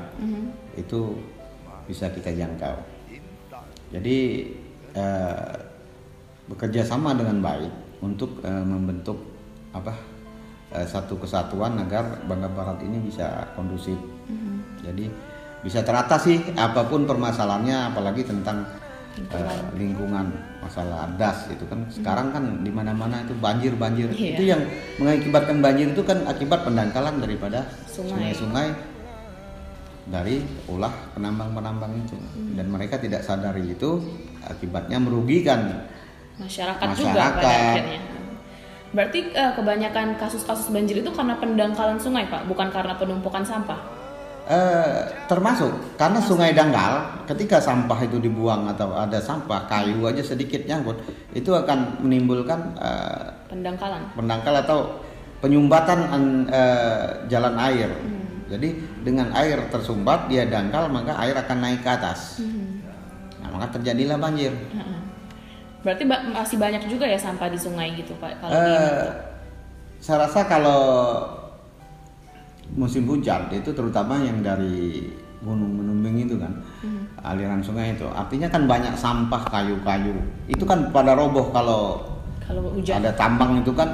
itu 0.76 1.16
bisa 1.88 2.12
kita 2.12 2.36
jangkau. 2.36 2.76
Jadi 3.96 4.18
eh, 4.92 5.52
bekerja 6.52 6.84
sama 6.84 7.16
dengan 7.16 7.40
baik 7.40 8.04
untuk 8.04 8.44
eh, 8.44 8.66
membentuk 8.68 9.16
apa 9.72 9.96
eh, 10.76 10.84
satu 10.84 11.16
kesatuan 11.16 11.80
agar 11.80 12.28
Bangka 12.28 12.52
Barat 12.52 12.84
ini 12.84 13.00
bisa 13.08 13.56
kondusif. 13.56 14.11
Jadi 14.82 15.06
bisa 15.62 15.82
teratasi 15.82 16.58
apa 16.58 16.86
pun 16.86 17.06
permasalahannya, 17.06 17.94
apalagi 17.94 18.26
tentang 18.26 18.66
eh, 19.14 19.62
lingkungan 19.76 20.32
masalah 20.58 21.10
das 21.18 21.50
itu 21.50 21.66
kan 21.66 21.84
sekarang 21.90 22.32
kan 22.32 22.44
di 22.62 22.70
mana-mana 22.70 23.22
itu 23.22 23.34
banjir 23.36 23.74
banjir 23.76 24.08
Iya. 24.10 24.38
itu 24.38 24.44
yang 24.46 24.62
mengakibatkan 24.98 25.58
banjir 25.60 25.92
itu 25.92 26.02
kan 26.02 26.22
akibat 26.24 26.64
pendangkalan 26.64 27.18
daripada 27.18 27.66
Sungai. 27.86 28.32
sungai-sungai 28.32 28.68
dari 30.08 30.42
ulah 30.66 30.94
penambang-penambang 31.14 31.94
itu 32.00 32.18
dan 32.56 32.66
mereka 32.68 32.98
tidak 32.98 33.22
sadari 33.22 33.70
itu 33.70 34.02
akibatnya 34.42 34.98
merugikan 34.98 35.86
masyarakat, 36.38 36.88
juga 36.98 37.12
Masyarakat. 37.14 37.38
pada 37.38 37.50
akhirnya. 37.70 38.00
Berarti 38.92 39.20
eh, 39.32 39.52
kebanyakan 39.56 40.08
kasus-kasus 40.18 40.68
banjir 40.68 41.00
itu 41.00 41.12
karena 41.12 41.38
pendangkalan 41.38 41.96
sungai, 41.96 42.28
Pak, 42.28 42.44
bukan 42.46 42.68
karena 42.68 42.98
penumpukan 42.98 43.46
sampah. 43.46 43.80
Eh, 44.52 45.00
termasuk 45.26 45.72
karena 45.96 46.20
sungai 46.20 46.52
dangkal 46.52 47.24
ketika 47.24 47.56
sampah 47.56 47.96
itu 48.04 48.20
dibuang 48.20 48.68
atau 48.68 48.92
ada 48.92 49.16
sampah 49.16 49.64
kayu 49.64 50.04
aja 50.04 50.20
sedikit 50.20 50.68
nyangkut 50.68 51.00
itu 51.32 51.48
akan 51.48 52.04
menimbulkan 52.04 52.60
eh, 52.76 53.32
Pendangkalan. 53.48 54.12
pendangkal 54.12 54.52
atau 54.58 55.00
penyumbatan 55.40 56.00
an- 56.06 56.48
eh, 56.52 57.24
jalan 57.26 57.56
air 57.64 57.96
jadi 58.52 58.76
dengan 59.00 59.32
air 59.32 59.72
tersumbat 59.72 60.28
dia 60.28 60.44
dangkal 60.44 60.92
maka 60.92 61.16
air 61.18 61.32
akan 61.34 61.58
naik 61.58 61.80
ke 61.80 61.88
atas 61.90 62.44
nah 63.40 63.56
maka 63.56 63.80
terjadilah 63.80 64.20
banjir 64.20 64.52
Heeh. 64.52 65.00
Berarti 65.80 66.04
ba- 66.04 66.28
masih 66.28 66.60
banyak 66.60 66.84
juga 66.86 67.08
ya 67.08 67.16
sampah 67.16 67.48
di 67.48 67.58
sungai 67.58 67.90
gitu, 67.96 68.14
Pak. 68.20 68.38
Kalau 68.38 68.52
Eh, 68.54 69.02
saya 69.98 70.30
rasa 70.30 70.46
kalau 70.46 70.82
musim 72.76 73.04
hujan 73.04 73.52
itu 73.52 73.70
terutama 73.76 74.16
yang 74.24 74.40
dari 74.40 75.12
gunung 75.42 75.74
menumbing 75.82 76.30
itu 76.30 76.38
kan 76.38 76.54
aliran 77.26 77.60
sungai 77.60 77.98
itu. 77.98 78.06
Artinya 78.14 78.48
kan 78.48 78.70
banyak 78.70 78.94
sampah 78.94 79.42
kayu-kayu. 79.50 80.14
Itu 80.48 80.64
kan 80.64 80.94
pada 80.94 81.18
roboh 81.18 81.50
kalau 81.50 81.98
kalau 82.46 82.70
hujan. 82.78 83.02
ada 83.02 83.12
tambang 83.18 83.58
itu 83.60 83.74
kan 83.74 83.90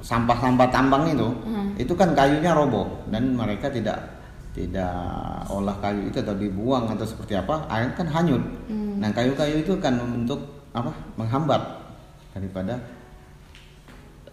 sampah-sampah 0.00 0.68
tambang 0.72 1.04
itu 1.12 1.28
Hmm. 1.44 1.76
itu 1.78 1.92
kan 1.94 2.10
kayunya 2.12 2.50
roboh. 2.52 2.86
Dan 3.08 3.38
mereka 3.38 3.70
tidak 3.70 3.98
tidak 4.50 4.90
olah 5.46 5.78
kayu 5.78 6.10
itu 6.10 6.18
atau 6.18 6.34
dibuang 6.34 6.90
atau 6.90 7.06
seperti 7.06 7.38
apa 7.38 7.62
air 7.70 7.94
kan 7.94 8.10
hanyut. 8.10 8.42
Hmm. 8.66 8.98
nah 8.98 9.08
kayu-kayu 9.14 9.62
itu 9.62 9.78
kan 9.78 9.94
membentuk 9.94 10.42
apa? 10.74 10.90
Menghambat 11.14 11.62
daripada 12.34 12.78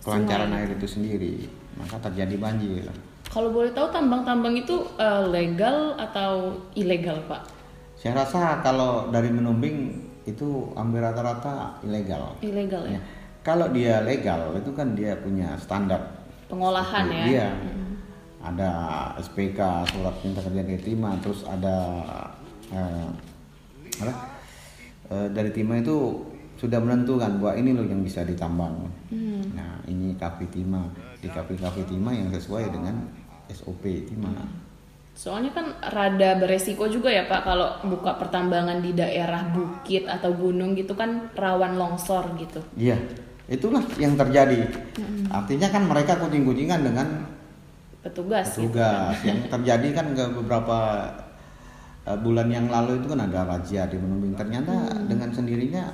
kelancaran 0.01 0.53
air 0.55 0.69
itu 0.73 0.87
sendiri, 0.87 1.35
maka 1.77 1.99
terjadi 2.09 2.35
banjir. 2.39 2.87
Kalau 3.27 3.51
boleh 3.51 3.71
tahu 3.75 3.91
tambang-tambang 3.91 4.55
itu 4.55 4.87
eh, 4.97 5.23
legal 5.27 5.93
atau 5.99 6.57
ilegal, 6.73 7.19
Pak? 7.27 7.43
Saya 7.97 8.23
rasa 8.23 8.61
kalau 8.61 9.09
dari 9.09 9.33
menumbing 9.33 10.05
itu 10.27 10.69
hampir 10.75 11.01
rata-rata 11.01 11.79
ilegal. 11.81 12.35
Ilegal 12.43 12.83
ya. 12.87 12.99
Ya. 12.99 13.01
Kalau 13.41 13.71
dia 13.71 14.03
legal 14.03 14.53
itu 14.59 14.71
kan 14.75 14.91
dia 14.93 15.15
punya 15.17 15.55
standar. 15.55 16.03
Pengolahan 16.51 17.07
ya. 17.07 17.23
Iya. 17.25 17.49
Ada 18.43 18.71
SPK 19.23 19.59
surat 19.91 20.15
perintah 20.23 20.43
kerja 20.45 20.63
diterima, 20.63 21.15
terus 21.19 21.43
ada 21.47 21.77
eh, 22.71 23.09
apa? 24.03 24.13
Eh, 25.07 25.27
dari 25.31 25.49
timah 25.55 25.79
itu 25.79 26.27
sudah 26.57 26.81
menentukan 26.81 27.37
bahwa 27.37 27.53
ini 27.53 27.71
loh 27.77 27.85
yang 27.85 28.01
bisa 28.01 28.25
ditambang. 28.25 28.89
Hmm. 29.13 29.41
Nah 29.53 29.77
ini 29.85 30.17
kapi 30.17 30.49
timah 30.49 30.89
di 31.21 31.29
kapi 31.29 31.53
kapi 31.53 31.85
timah 31.85 32.13
yang 32.13 32.29
sesuai 32.33 32.73
dengan 32.73 32.97
SOP 33.53 33.85
timah. 34.09 34.33
Soalnya 35.17 35.49
kan 35.49 35.73
rada 35.81 36.37
beresiko 36.37 36.85
juga 36.85 37.09
ya 37.09 37.25
Pak 37.25 37.41
kalau 37.41 37.69
buka 37.89 38.21
pertambangan 38.21 38.85
di 38.85 38.93
daerah 38.93 39.49
bukit 39.49 40.05
atau 40.05 40.29
gunung 40.33 40.77
gitu 40.77 40.93
kan 40.93 41.33
rawan 41.33 41.73
longsor 41.73 42.37
gitu. 42.37 42.61
Iya, 42.77 43.01
itulah 43.49 43.81
yang 43.97 44.13
terjadi. 44.13 44.69
Artinya 45.33 45.73
kan 45.73 45.89
mereka 45.89 46.21
kucing-kucingan 46.21 46.85
dengan 46.85 47.07
Petugas. 48.05 48.53
gitu. 48.53 48.69
tugas 48.69 49.17
yang 49.25 49.41
terjadi 49.57 49.87
kan 49.89 50.13
ke 50.13 50.25
beberapa 50.37 50.77
uh, 52.07 52.17
bulan 52.21 52.47
yang 52.47 52.71
lalu 52.71 53.03
itu 53.03 53.07
kan 53.11 53.19
ada 53.25 53.43
razia 53.43 53.83
di 53.89 53.99
Menumbing 53.99 54.37
ternyata 54.37 54.87
dengan 55.09 55.33
sendirinya 55.33 55.91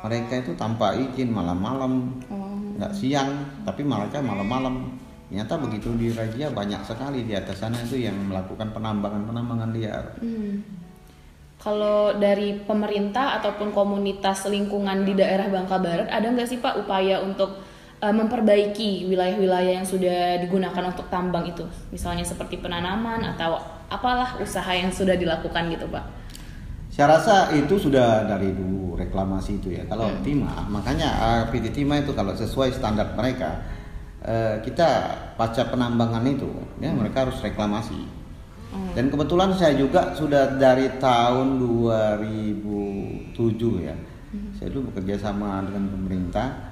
mereka 0.00 0.40
itu 0.40 0.52
tanpa 0.56 0.96
izin 0.96 1.28
malam-malam 1.28 2.20
Oh. 2.28 2.56
nggak 2.76 2.92
siang 2.96 3.30
tapi 3.62 3.84
mereka 3.84 4.20
malam-malam 4.20 4.96
ternyata 5.28 5.60
begitu 5.60 5.94
di 5.94 6.10
razia 6.10 6.50
banyak 6.50 6.80
sekali 6.82 7.22
di 7.22 7.36
atas 7.36 7.60
sana 7.60 7.78
itu 7.78 8.00
yang 8.00 8.16
melakukan 8.26 8.72
penambangan-penambangan 8.72 9.70
liar 9.70 10.04
Hmm. 10.18 10.64
Kalau 11.60 12.16
dari 12.16 12.56
pemerintah 12.56 13.36
ataupun 13.36 13.76
komunitas 13.76 14.48
lingkungan 14.48 15.04
di 15.04 15.12
daerah 15.12 15.44
Bangka 15.52 15.76
Barat 15.76 16.08
ada 16.08 16.24
nggak 16.24 16.48
sih 16.48 16.56
Pak 16.56 16.80
upaya 16.80 17.20
untuk 17.20 17.60
eh, 18.00 18.08
memperbaiki 18.08 19.04
wilayah-wilayah 19.04 19.76
yang 19.76 19.84
sudah 19.84 20.40
digunakan 20.40 20.88
untuk 20.88 21.12
tambang 21.12 21.44
itu, 21.44 21.60
misalnya 21.92 22.24
seperti 22.24 22.56
penanaman 22.56 23.20
atau 23.36 23.60
apalah 23.92 24.40
usaha 24.40 24.72
yang 24.72 24.88
sudah 24.88 25.12
dilakukan 25.20 25.68
gitu 25.68 25.84
Pak? 25.84 26.04
Saya 26.90 27.06
rasa 27.16 27.54
itu 27.54 27.78
sudah 27.78 28.26
dari 28.26 28.50
dulu 28.50 28.98
reklamasi 28.98 29.62
itu 29.62 29.78
ya. 29.78 29.86
Kalau 29.86 30.10
timah, 30.26 30.66
makanya 30.66 31.08
uh, 31.22 31.42
PT 31.54 31.70
Timah 31.70 32.02
itu 32.02 32.10
kalau 32.18 32.34
sesuai 32.34 32.74
standar 32.74 33.14
mereka, 33.14 33.62
uh, 34.26 34.58
kita 34.58 35.14
pasca 35.38 35.70
penambangan 35.70 36.26
itu, 36.26 36.50
ya 36.82 36.90
mereka 36.90 37.30
harus 37.30 37.38
reklamasi. 37.38 38.18
Dan 38.94 39.10
kebetulan 39.10 39.50
saya 39.54 39.74
juga 39.74 40.14
sudah 40.14 40.58
dari 40.58 40.86
tahun 41.02 41.58
2007 41.58 43.86
ya, 43.86 43.94
saya 44.58 44.68
dulu 44.70 44.94
bekerja 44.94 45.18
sama 45.30 45.62
dengan 45.66 45.90
pemerintah 45.90 46.70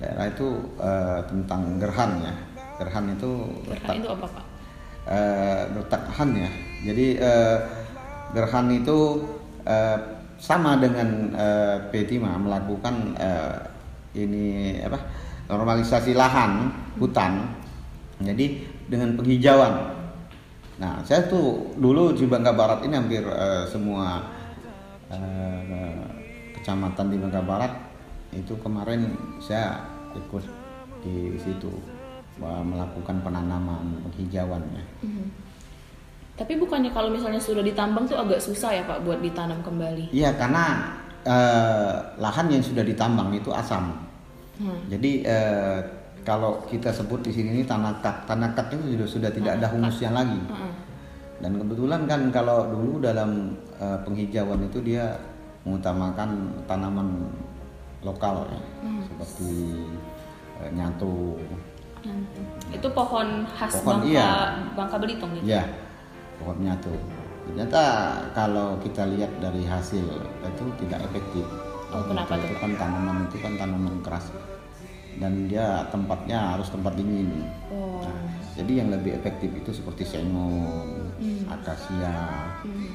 daerah 0.00 0.26
itu 0.28 0.48
uh, 0.80 1.20
tentang 1.28 1.76
gerhan 1.80 2.20
ya. 2.24 2.32
Gerhan 2.80 3.04
itu 3.16 3.30
Gerhan 3.72 3.96
itu 4.00 4.08
apa 4.12 4.26
Pak? 4.28 4.44
eh 5.04 5.62
letakhan 5.76 6.32
ya. 6.32 6.48
Jadi 6.84 7.16
eh, 7.20 7.58
gerhan 8.34 8.68
itu 8.74 9.22
eh, 9.64 9.98
sama 10.36 10.76
dengan 10.76 11.32
eh, 11.32 11.76
P5 11.88 12.20
melakukan 12.20 13.14
eh, 13.16 13.56
ini 14.18 14.78
apa 14.82 14.98
normalisasi 15.48 16.12
lahan 16.12 16.70
hutan. 16.98 17.62
Jadi 18.22 18.62
dengan 18.86 19.18
penghijauan. 19.18 19.74
Nah, 20.74 20.98
saya 21.06 21.26
tuh 21.30 21.74
dulu 21.78 22.14
di 22.14 22.26
Bangka 22.26 22.50
Barat 22.54 22.82
ini 22.82 22.94
hampir 22.98 23.22
eh, 23.22 23.64
semua 23.70 24.26
eh, 25.10 26.02
kecamatan 26.58 27.06
di 27.10 27.16
Bangka 27.18 27.42
Barat 27.42 27.72
itu 28.34 28.58
kemarin 28.58 29.14
saya 29.38 29.86
ikut 30.18 30.42
di 31.06 31.38
situ 31.38 31.70
eh, 32.42 32.64
melakukan 32.66 33.22
penanaman 33.22 34.02
penghijauannya. 34.10 34.84
Mhm. 35.06 35.43
Tapi 36.34 36.58
bukannya 36.58 36.90
kalau 36.90 37.14
misalnya 37.14 37.38
sudah 37.38 37.62
ditambang 37.62 38.10
tuh 38.10 38.18
agak 38.18 38.42
susah 38.42 38.74
ya 38.74 38.82
Pak 38.82 39.06
buat 39.06 39.22
ditanam 39.22 39.62
kembali? 39.62 40.10
Iya 40.10 40.34
karena 40.34 40.90
eh, 41.22 41.94
lahan 42.18 42.50
yang 42.50 42.62
sudah 42.62 42.82
ditambang 42.82 43.30
itu 43.30 43.54
asam. 43.54 43.94
Hmm. 44.58 44.82
Jadi 44.90 45.22
eh, 45.22 45.78
kalau 46.26 46.58
kita 46.66 46.90
sebut 46.90 47.22
di 47.22 47.30
sini 47.30 47.54
ini 47.54 47.62
tanah 47.62 48.02
kat, 48.02 48.26
tanah 48.26 48.50
kat 48.50 48.74
itu 48.74 48.98
sudah 48.98 49.06
sudah 49.06 49.30
tidak 49.30 49.52
ada 49.62 49.66
humusnya 49.70 50.10
lagi. 50.10 50.42
Heeh. 50.50 50.74
Dan 51.38 51.60
kebetulan 51.62 52.02
kan 52.10 52.20
kalau 52.34 52.66
dulu 52.66 52.98
dalam 52.98 53.54
eh, 53.78 53.98
penghijauan 54.02 54.66
itu 54.66 54.82
dia 54.82 55.14
mengutamakan 55.62 56.50
tanaman 56.66 57.30
lokal 58.02 58.42
ya, 58.50 58.60
seperti 59.06 59.86
eh, 60.58 60.70
nyatu. 60.74 61.38
Itu 62.74 62.90
pohon 62.90 63.46
khas 63.54 63.80
Pohon, 63.80 64.02
Bangka 64.02 64.10
iya. 64.10 64.28
Bangka 64.76 64.96
Belitung 65.00 65.30
gitu. 65.40 65.48
ya 65.48 65.64
pohon 66.44 66.60
nyatu. 66.60 66.92
Ternyata 67.48 67.82
kalau 68.36 68.76
kita 68.84 69.08
lihat 69.16 69.32
dari 69.40 69.64
hasil 69.64 70.04
itu 70.44 70.64
tidak 70.84 71.08
efektif. 71.08 71.44
Oh, 71.92 72.04
kenapa 72.04 72.36
itu 72.36 72.52
tuh, 72.52 72.58
kan 72.60 72.72
tanaman 72.76 73.24
itu 73.30 73.36
kan 73.40 73.52
tanaman 73.56 73.96
keras 74.02 74.28
dan 75.22 75.46
dia 75.46 75.86
tempatnya 75.94 76.58
harus 76.58 76.68
tempat 76.70 76.98
dingin. 76.98 77.30
Oh. 77.70 78.02
Nah, 78.02 78.18
jadi 78.58 78.82
yang 78.82 78.88
lebih 78.90 79.14
efektif 79.14 79.50
itu 79.54 79.70
seperti 79.70 80.02
sengon, 80.02 81.10
akasia. 81.46 82.18
Hmm. 82.66 82.90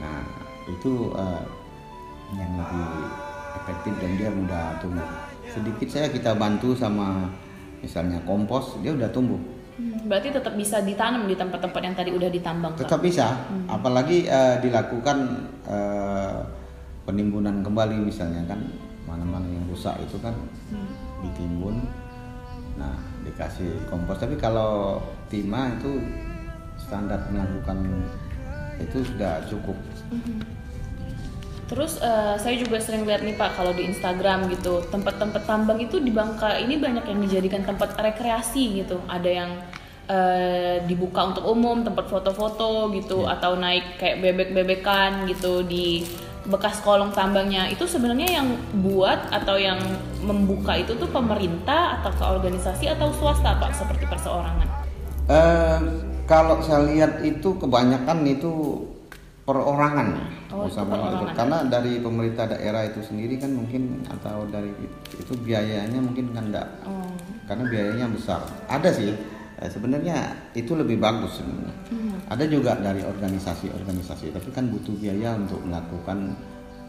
Nah, 0.00 0.24
itu 0.68 1.12
eh, 1.12 1.42
yang 2.40 2.52
lebih 2.56 2.86
efektif 3.62 3.92
dan 4.00 4.12
dia 4.16 4.30
mudah 4.32 4.64
tumbuh. 4.80 5.08
Sedikit 5.52 5.88
saya 5.92 6.08
kita 6.08 6.32
bantu 6.32 6.72
sama 6.72 7.28
misalnya 7.84 8.22
kompos, 8.24 8.80
dia 8.80 8.96
udah 8.96 9.10
tumbuh. 9.12 9.40
Hmm, 9.82 10.06
Berarti 10.06 10.30
tetap 10.30 10.54
bisa 10.54 10.78
ditanam 10.78 11.26
di 11.26 11.34
tempat-tempat 11.34 11.80
yang 11.82 11.96
tadi 11.98 12.14
udah 12.14 12.30
ditambang? 12.30 12.78
Tetap 12.78 13.02
bisa, 13.02 13.34
apalagi 13.66 14.30
eh, 14.30 14.62
dilakukan 14.62 15.18
eh, 15.66 16.38
penimbunan 17.02 17.66
kembali 17.66 17.98
misalnya 17.98 18.46
kan 18.46 18.62
mana-mana 19.10 19.42
yang 19.50 19.66
rusak 19.66 19.98
itu 19.98 20.14
kan 20.22 20.30
ditimbun, 21.26 21.82
nah 22.78 22.94
dikasih 23.26 23.74
kompos. 23.90 24.22
Tapi 24.22 24.38
kalau 24.38 25.02
timah 25.26 25.74
itu 25.74 25.98
standar 26.78 27.18
melakukan 27.34 27.82
itu 28.78 29.02
sudah 29.02 29.42
cukup. 29.50 29.74
Terus 31.70 31.98
eh, 32.02 32.36
saya 32.36 32.54
juga 32.58 32.82
sering 32.82 33.06
lihat 33.08 33.22
nih 33.24 33.38
Pak 33.38 33.56
kalau 33.56 33.72
di 33.72 33.86
Instagram 33.88 34.50
gitu 34.52 34.84
tempat-tempat 34.92 35.42
tambang 35.46 35.78
itu 35.80 36.02
di 36.02 36.12
Bangka 36.12 36.58
ini 36.58 36.76
banyak 36.76 37.06
yang 37.06 37.20
dijadikan 37.22 37.62
tempat 37.64 37.96
rekreasi 37.96 38.84
gitu. 38.84 39.00
Ada 39.08 39.30
yang 39.30 39.50
eh, 40.10 40.76
dibuka 40.84 41.32
untuk 41.32 41.44
umum 41.48 41.80
tempat 41.86 42.10
foto-foto 42.10 42.92
gitu 42.92 43.24
atau 43.24 43.56
naik 43.56 43.96
kayak 43.96 44.20
bebek-bebekan 44.20 45.24
gitu 45.30 45.64
di 45.64 46.04
bekas 46.46 46.82
kolong 46.82 47.14
tambangnya. 47.14 47.70
Itu 47.70 47.86
sebenarnya 47.86 48.42
yang 48.42 48.48
buat 48.82 49.30
atau 49.30 49.54
yang 49.54 49.78
membuka 50.20 50.74
itu 50.74 50.98
tuh 50.98 51.08
pemerintah 51.08 52.02
atau 52.02 52.10
ke 52.10 52.24
organisasi 52.26 52.90
atau 52.90 53.14
swasta 53.14 53.56
Pak 53.56 53.72
seperti 53.78 54.04
perseorangan. 54.10 54.68
Eh, 55.30 55.78
kalau 56.26 56.58
saya 56.60 56.82
lihat 56.90 57.22
itu 57.22 57.54
kebanyakan 57.56 58.26
itu 58.26 58.84
perorangan. 59.42 60.08
Oh, 60.54 60.70
itu 60.70 60.78
perorangan. 60.78 61.34
karena 61.34 61.58
dari 61.66 61.98
pemerintah 61.98 62.46
daerah 62.46 62.86
itu 62.86 63.02
sendiri 63.02 63.42
kan 63.42 63.50
mungkin 63.50 64.06
atau 64.06 64.46
dari 64.46 64.70
itu 65.18 65.32
biayanya 65.34 65.98
mungkin 65.98 66.30
kan 66.30 66.44
enggak. 66.50 66.68
Oh. 66.86 67.10
karena 67.50 67.64
biayanya 67.68 68.06
besar. 68.14 68.40
Ada 68.70 68.90
sih. 68.94 69.10
Eh, 69.62 69.70
sebenarnya 69.70 70.30
itu 70.58 70.74
lebih 70.74 70.98
bagus 70.98 71.38
sebenarnya. 71.42 71.74
Ada 72.30 72.44
juga 72.50 72.74
dari 72.78 73.02
organisasi-organisasi 73.02 74.34
tapi 74.34 74.48
kan 74.54 74.70
butuh 74.70 74.94
biaya 74.98 75.34
untuk 75.38 75.58
melakukan 75.62 76.34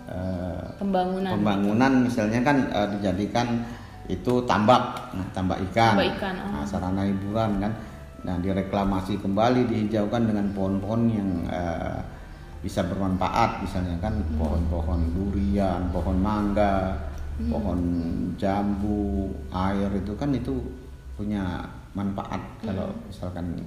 eh, 0.10 0.66
Pembangunan. 0.78 1.32
pembangunan. 1.38 1.92
Misalnya 2.06 2.40
kan 2.46 2.58
eh, 2.70 2.88
dijadikan 2.98 3.48
itu 4.08 4.46
tambak. 4.46 5.14
Nah 5.18 5.26
tambak 5.34 5.58
ikan, 5.74 5.96
Tambak 5.98 6.10
ikan, 6.22 6.36
oh. 6.38 6.50
Nah, 6.62 6.66
sarana 6.70 7.02
hiburan 7.08 7.52
kan. 7.62 7.74
Nah 8.24 8.36
direklamasi 8.40 9.20
kembali 9.20 9.68
dihijaukan 9.68 10.22
dengan 10.32 10.46
pohon-pohon 10.54 11.02
yang 11.12 11.30
eh, 11.50 12.00
bisa 12.64 12.80
bermanfaat 12.88 13.60
misalnya 13.60 14.00
kan 14.00 14.16
Hmm. 14.16 14.40
pohon-pohon 14.40 15.02
durian 15.12 15.92
pohon 15.92 16.18
mangga 16.18 16.96
Hmm. 17.38 17.52
pohon 17.52 17.80
jambu 18.40 19.30
air 19.52 19.92
itu 19.94 20.16
kan 20.16 20.32
itu 20.32 20.64
punya 21.20 21.68
manfaat 21.92 22.40
Hmm. 22.40 22.72
kalau 22.72 22.88
misalkan 23.06 23.60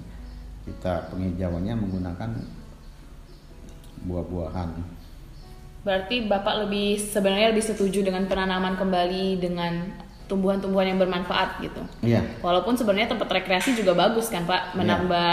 kita 0.64 1.12
penghijauannya 1.12 1.74
menggunakan 1.76 2.30
buah-buahan 4.09 4.70
Berarti 5.87 6.26
Bapak 6.26 6.66
lebih 6.66 6.98
sebenarnya 6.98 7.54
lebih 7.54 7.62
setuju 7.62 8.02
dengan 8.02 8.26
penanaman 8.26 8.74
kembali 8.74 9.38
dengan 9.38 9.87
tumbuhan-tumbuhan 10.26 10.90
yang 10.90 10.98
bermanfaat 10.98 11.62
gitu. 11.62 11.78
Iya. 12.02 12.26
Walaupun 12.42 12.74
sebenarnya 12.74 13.14
tempat 13.14 13.30
rekreasi 13.30 13.78
juga 13.78 13.94
bagus 13.94 14.26
kan 14.26 14.42
Pak, 14.42 14.74
menambah 14.74 15.30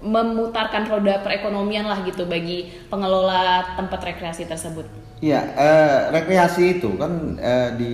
memutarkan 0.00 0.88
roda 0.88 1.20
perekonomian 1.20 1.84
lah 1.84 2.00
gitu 2.02 2.24
bagi 2.24 2.72
pengelola 2.88 3.76
tempat 3.76 4.00
rekreasi 4.00 4.48
tersebut. 4.48 4.88
Iya, 5.20 5.40
eh, 5.52 5.98
rekreasi 6.10 6.80
itu 6.80 6.96
kan 6.96 7.36
eh, 7.36 7.76
di 7.76 7.92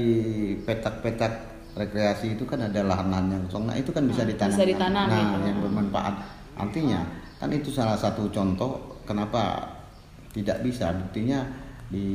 petak-petak 0.63 1.33
rekreasi 1.75 2.39
itu 2.39 2.47
kan 2.47 2.63
ada 2.63 2.81
lahan-lahan 2.81 3.35
yang 3.35 3.43
kosong. 3.51 3.67
Nah, 3.67 3.77
itu 3.77 3.91
kan 3.91 4.07
bisa 4.07 4.23
Hmm, 4.23 4.31
ditanam. 4.31 4.55
bisa 4.55 4.65
ditanam 4.65 5.07
Nah, 5.11 5.19
itu. 5.21 5.39
yang 5.51 5.59
bermanfaat. 5.61 6.15
Artinya 6.57 7.01
kan 7.37 7.51
itu 7.53 7.69
salah 7.69 7.99
satu 7.99 8.31
contoh 8.31 9.03
kenapa 9.05 9.67
tidak 10.33 10.63
bisa. 10.63 10.95
Buktinya 10.95 11.43
di 11.91 12.07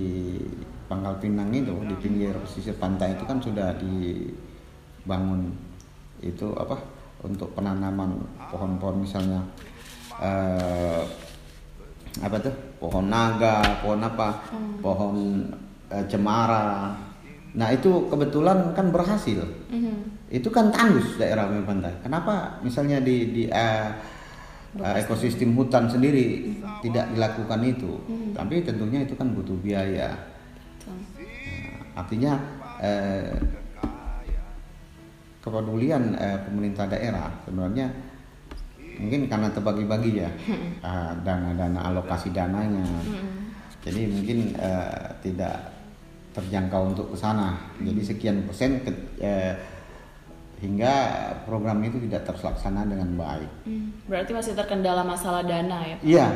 Pangkal 0.87 1.19
Pinang 1.19 1.51
itu 1.51 1.71
di 1.85 1.95
pinggir 1.99 2.33
pesisir 2.41 2.75
pantai 2.75 3.13
itu 3.13 3.23
kan 3.23 3.39
sudah 3.39 3.75
dibangun 3.77 5.51
itu 6.19 6.51
apa 6.53 6.75
untuk 7.21 7.53
penanaman 7.53 8.17
pohon-pohon 8.49 9.05
misalnya 9.05 9.39
eh, 10.21 11.01
apa 12.21 12.35
tuh 12.37 12.53
pohon 12.77 13.09
naga, 13.09 13.81
pohon 13.81 14.01
apa, 14.05 14.45
pohon 14.79 15.15
eh, 15.89 16.05
cemara. 16.05 16.93
Nah 17.57 17.67
itu 17.73 18.07
kebetulan 18.07 18.71
kan 18.77 18.93
berhasil. 18.93 19.41
Mhm. 19.73 20.29
Itu 20.31 20.47
kan 20.47 20.71
tandus 20.71 21.19
daerah 21.19 21.49
pantai. 21.65 21.91
Kenapa 21.99 22.61
misalnya 22.63 23.03
di 23.03 23.35
di 23.35 23.43
eh, 23.49 23.89
eh, 24.79 24.95
ekosistem 25.03 25.57
hutan 25.57 25.89
sendiri 25.89 26.55
tidak 26.79 27.11
dilakukan 27.11 27.59
itu? 27.65 27.99
Tapi 28.31 28.63
tentunya 28.63 29.03
itu 29.03 29.17
kan 29.17 29.33
butuh 29.35 29.57
biaya. 29.59 30.15
Betul. 30.79 30.95
Nah, 30.95 31.99
artinya 31.99 32.33
eh, 32.79 33.35
kepedulian 35.41 36.15
eh, 36.15 36.37
pemerintah 36.47 36.85
daerah 36.87 37.27
sebenarnya 37.43 38.10
mungkin 38.95 39.25
karena 39.25 39.47
terbagi-bagi 39.47 40.11
ya. 40.17 40.29
Ah, 40.79 41.13
dana-dana 41.17 41.79
alokasi 41.85 42.29
dananya. 42.29 42.83
Jadi 43.81 44.01
mungkin 44.05 44.37
eh, 44.53 45.03
tidak 45.21 45.55
terjangkau 46.31 46.91
untuk 46.91 47.11
ke 47.11 47.17
sana. 47.17 47.59
Jadi 47.77 48.01
sekian 48.01 48.43
persen 48.43 48.81
ke- 48.81 48.93
eh, 49.17 49.53
hingga 50.57 50.93
program 51.43 51.81
itu 51.81 51.97
tidak 52.01 52.23
terlaksana 52.23 52.85
dengan 52.85 53.17
baik. 53.17 53.49
Hmm, 53.65 53.89
Berarti 54.05 54.31
masih 54.31 54.53
terkendala 54.53 55.01
masalah 55.01 55.41
dana 55.41 55.81
ya 55.81 55.95
Pak? 55.97 56.05
Iya, 56.05 56.27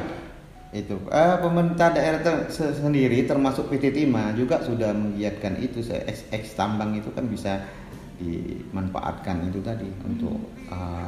itu. 0.74 0.98
Eh, 1.06 1.36
pemerintah 1.38 1.94
daerah 1.94 2.20
ter- 2.20 2.50
se- 2.50 2.74
sendiri 2.74 3.24
termasuk 3.24 3.70
PT 3.70 3.94
Timah 3.94 4.34
juga 4.34 4.60
sudah 4.60 4.92
menggiatkan 4.92 5.62
itu. 5.62 5.86
X 6.34 6.58
tambang 6.58 6.92
itu 6.92 7.14
kan 7.14 7.30
bisa 7.30 7.62
dimanfaatkan 8.18 9.46
itu 9.46 9.60
tadi 9.62 9.88
untuk 10.02 10.40
eh, 10.66 11.08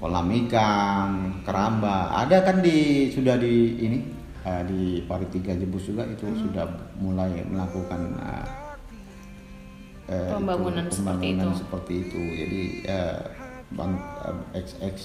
kolam 0.00 0.28
ikan, 0.46 1.08
keramba. 1.44 2.24
Ada 2.24 2.42
kan 2.42 2.64
di 2.64 3.08
sudah 3.12 3.36
di 3.36 3.76
ini 3.78 3.98
eh, 4.42 4.62
di 4.64 4.80
Pari 5.04 5.28
Tiga 5.28 5.52
Jebus 5.52 5.92
juga 5.92 6.08
itu 6.08 6.24
sudah 6.32 6.64
mulai 6.96 7.44
melakukan 7.44 8.16
itu, 10.10 10.32
Pembangunan 10.34 10.90
seperti 10.90 11.36
pembangunan 11.36 11.54
itu. 11.54 11.60
seperti 11.62 11.92
itu. 12.08 12.22
Jadi 12.34 12.62
eh, 12.88 13.18
bang 13.70 13.94
XX 14.50 14.96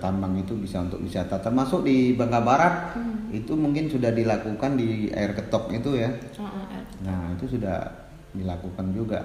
tambang 0.00 0.32
itu 0.40 0.56
bisa 0.56 0.80
untuk 0.80 1.04
wisata 1.04 1.36
termasuk 1.36 1.84
di 1.84 2.16
Bangka 2.16 2.40
Barat 2.40 2.96
itu 3.28 3.52
mungkin 3.52 3.92
sudah 3.92 4.08
dilakukan 4.08 4.80
di 4.80 5.12
air 5.12 5.36
ketok 5.36 5.68
itu 5.76 6.00
ya. 6.00 6.08
Oh, 6.40 6.48
oh. 6.48 6.64
Nah 7.04 7.36
itu 7.36 7.44
sudah 7.58 8.08
dilakukan 8.32 8.94
juga 8.94 9.20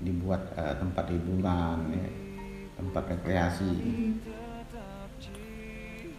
dibuat 0.00 0.40
eh, 0.56 0.74
tempat 0.80 1.04
hiburan, 1.12 1.78
ya, 1.92 2.06
tempat 2.80 3.04
rekreasi. 3.12 3.72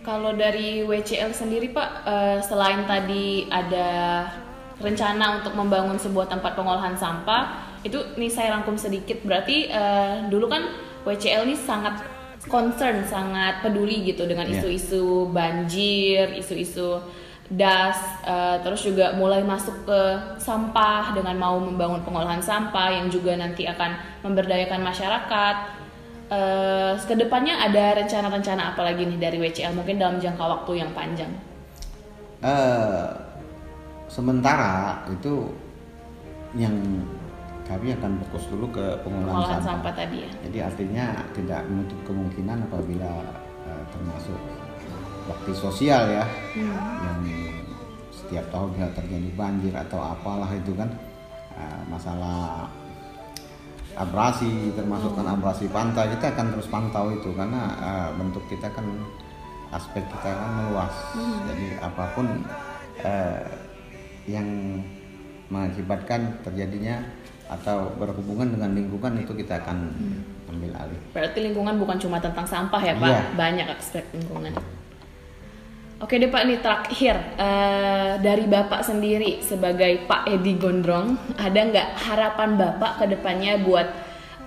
Kalau 0.01 0.33
dari 0.33 0.81
WCL 0.81 1.29
sendiri 1.33 1.69
Pak, 1.73 1.89
eh, 2.05 2.39
selain 2.41 2.85
tadi 2.89 3.45
ada 3.49 4.25
rencana 4.81 5.41
untuk 5.41 5.53
membangun 5.53 5.97
sebuah 5.97 6.25
tempat 6.25 6.57
pengolahan 6.57 6.97
sampah, 6.97 7.77
itu 7.85 7.97
nih 8.17 8.29
saya 8.29 8.57
rangkum 8.57 8.77
sedikit. 8.77 9.21
Berarti 9.21 9.69
eh, 9.69 10.25
dulu 10.29 10.49
kan 10.49 10.65
WCL 11.05 11.45
ini 11.45 11.53
sangat 11.53 12.01
concern, 12.49 13.05
sangat 13.05 13.61
peduli 13.61 14.01
gitu 14.01 14.25
dengan 14.25 14.49
Iya. 14.49 14.65
isu-isu 14.65 15.29
banjir, 15.29 16.33
isu-isu 16.33 16.97
das, 17.51 18.01
eh, 18.25 18.57
terus 18.65 18.81
juga 18.81 19.13
mulai 19.13 19.45
masuk 19.45 19.85
ke 19.85 20.01
sampah 20.41 21.13
dengan 21.13 21.37
mau 21.37 21.61
membangun 21.61 22.01
pengolahan 22.01 22.41
sampah 22.41 22.89
yang 22.89 23.05
juga 23.11 23.37
nanti 23.37 23.69
akan 23.69 24.01
memberdayakan 24.25 24.81
masyarakat. 24.81 25.55
Eh, 26.31 26.93
ke 26.95 27.11
depannya 27.19 27.59
ada 27.59 27.91
rencana-rencana 27.99 28.71
apa 28.71 28.87
lagi 28.87 29.03
nih 29.03 29.19
dari 29.19 29.35
WCL 29.35 29.75
mungkin 29.75 29.99
dalam 29.99 30.15
jangka 30.15 30.39
waktu 30.39 30.79
yang 30.79 30.95
panjang? 30.95 31.27
Eh, 32.39 33.07
sementara 34.07 35.03
itu 35.11 35.51
yang 36.55 36.71
kami 37.67 37.91
akan 37.99 38.15
fokus 38.23 38.47
dulu 38.47 38.71
ke 38.71 38.85
pengolahan 39.03 39.43
Pengolahan 39.43 39.59
sampah. 39.59 39.67
sampah 39.67 39.93
tadi 39.93 40.17
ya. 40.23 40.31
Jadi 40.47 40.57
artinya 40.63 41.05
tidak 41.35 41.61
menutup 41.67 41.99
kemungkinan 42.07 42.57
apabila 42.71 43.11
eh, 43.67 43.83
termasuk 43.91 44.39
bakti 45.27 45.51
sosial 45.51 46.15
ya 46.15 46.25
yang 47.03 47.19
setiap 48.09 48.47
tahun 48.55 48.71
bisa 48.79 48.87
terjadi 48.95 49.29
banjir 49.35 49.73
atau 49.75 49.99
apalah 49.99 50.49
itu 50.55 50.71
kan 50.79 50.87
masalah 51.85 52.65
abrasi 54.01 54.73
termasuk 54.73 55.13
kan 55.13 55.27
abrasi 55.29 55.69
pantai 55.69 56.09
kita 56.17 56.33
akan 56.33 56.47
terus 56.57 56.67
pantau 56.67 57.13
itu 57.13 57.29
karena 57.37 57.61
eh, 57.77 58.09
bentuk 58.17 58.43
kita 58.49 58.67
kan 58.73 58.85
aspek 59.71 60.03
kita 60.03 60.29
kan 60.35 60.49
meluas. 60.57 60.93
Jadi 61.47 61.79
apa 61.79 62.03
pun 62.17 62.27
eh, 63.01 63.45
yang 64.27 64.47
mengakibatkan 65.51 66.41
terjadinya 66.43 67.03
atau 67.51 67.91
berhubungan 67.99 68.47
dengan 68.55 68.71
lingkungan 68.71 69.19
itu 69.19 69.35
kita 69.35 69.59
akan 69.59 69.91
ambil 70.47 70.71
alih. 70.79 70.99
Berarti 71.11 71.39
lingkungan 71.43 71.75
bukan 71.75 71.99
cuma 71.99 72.17
tentang 72.23 72.47
sampah 72.47 72.79
ya 72.79 72.95
Pak, 72.95 73.07
Iya. 73.07 73.21
banyak 73.35 73.67
aspek 73.75 74.03
lingkungan. 74.15 74.55
Oke 76.01 76.17
deh 76.17 76.33
Pak, 76.33 76.49
nih 76.49 76.57
terakhir 76.57 77.13
eh, 77.37 78.17
dari 78.25 78.49
Bapak 78.49 78.81
sendiri 78.81 79.37
sebagai 79.45 80.01
Pak 80.09 80.33
Edi 80.33 80.57
Gondrong, 80.57 81.13
ada 81.37 81.61
nggak 81.61 81.89
harapan 81.93 82.57
Bapak 82.57 82.97
ke 82.97 83.05
depannya 83.05 83.61
buat 83.61 83.85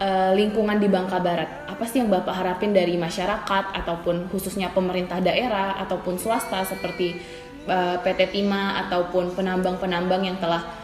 eh, 0.02 0.34
lingkungan 0.34 0.82
di 0.82 0.90
Bangka 0.90 1.22
Barat? 1.22 1.70
Apa 1.70 1.86
sih 1.86 2.02
yang 2.02 2.10
Bapak 2.10 2.34
harapin 2.34 2.74
dari 2.74 2.98
masyarakat 2.98 3.70
ataupun 3.70 4.26
khususnya 4.34 4.74
pemerintah 4.74 5.22
daerah 5.22 5.78
ataupun 5.78 6.18
swasta 6.18 6.66
seperti 6.66 7.22
eh, 7.70 7.96
PT 8.02 8.34
Timah 8.34 8.90
ataupun 8.90 9.38
penambang-penambang 9.38 10.26
yang 10.26 10.38
telah 10.42 10.82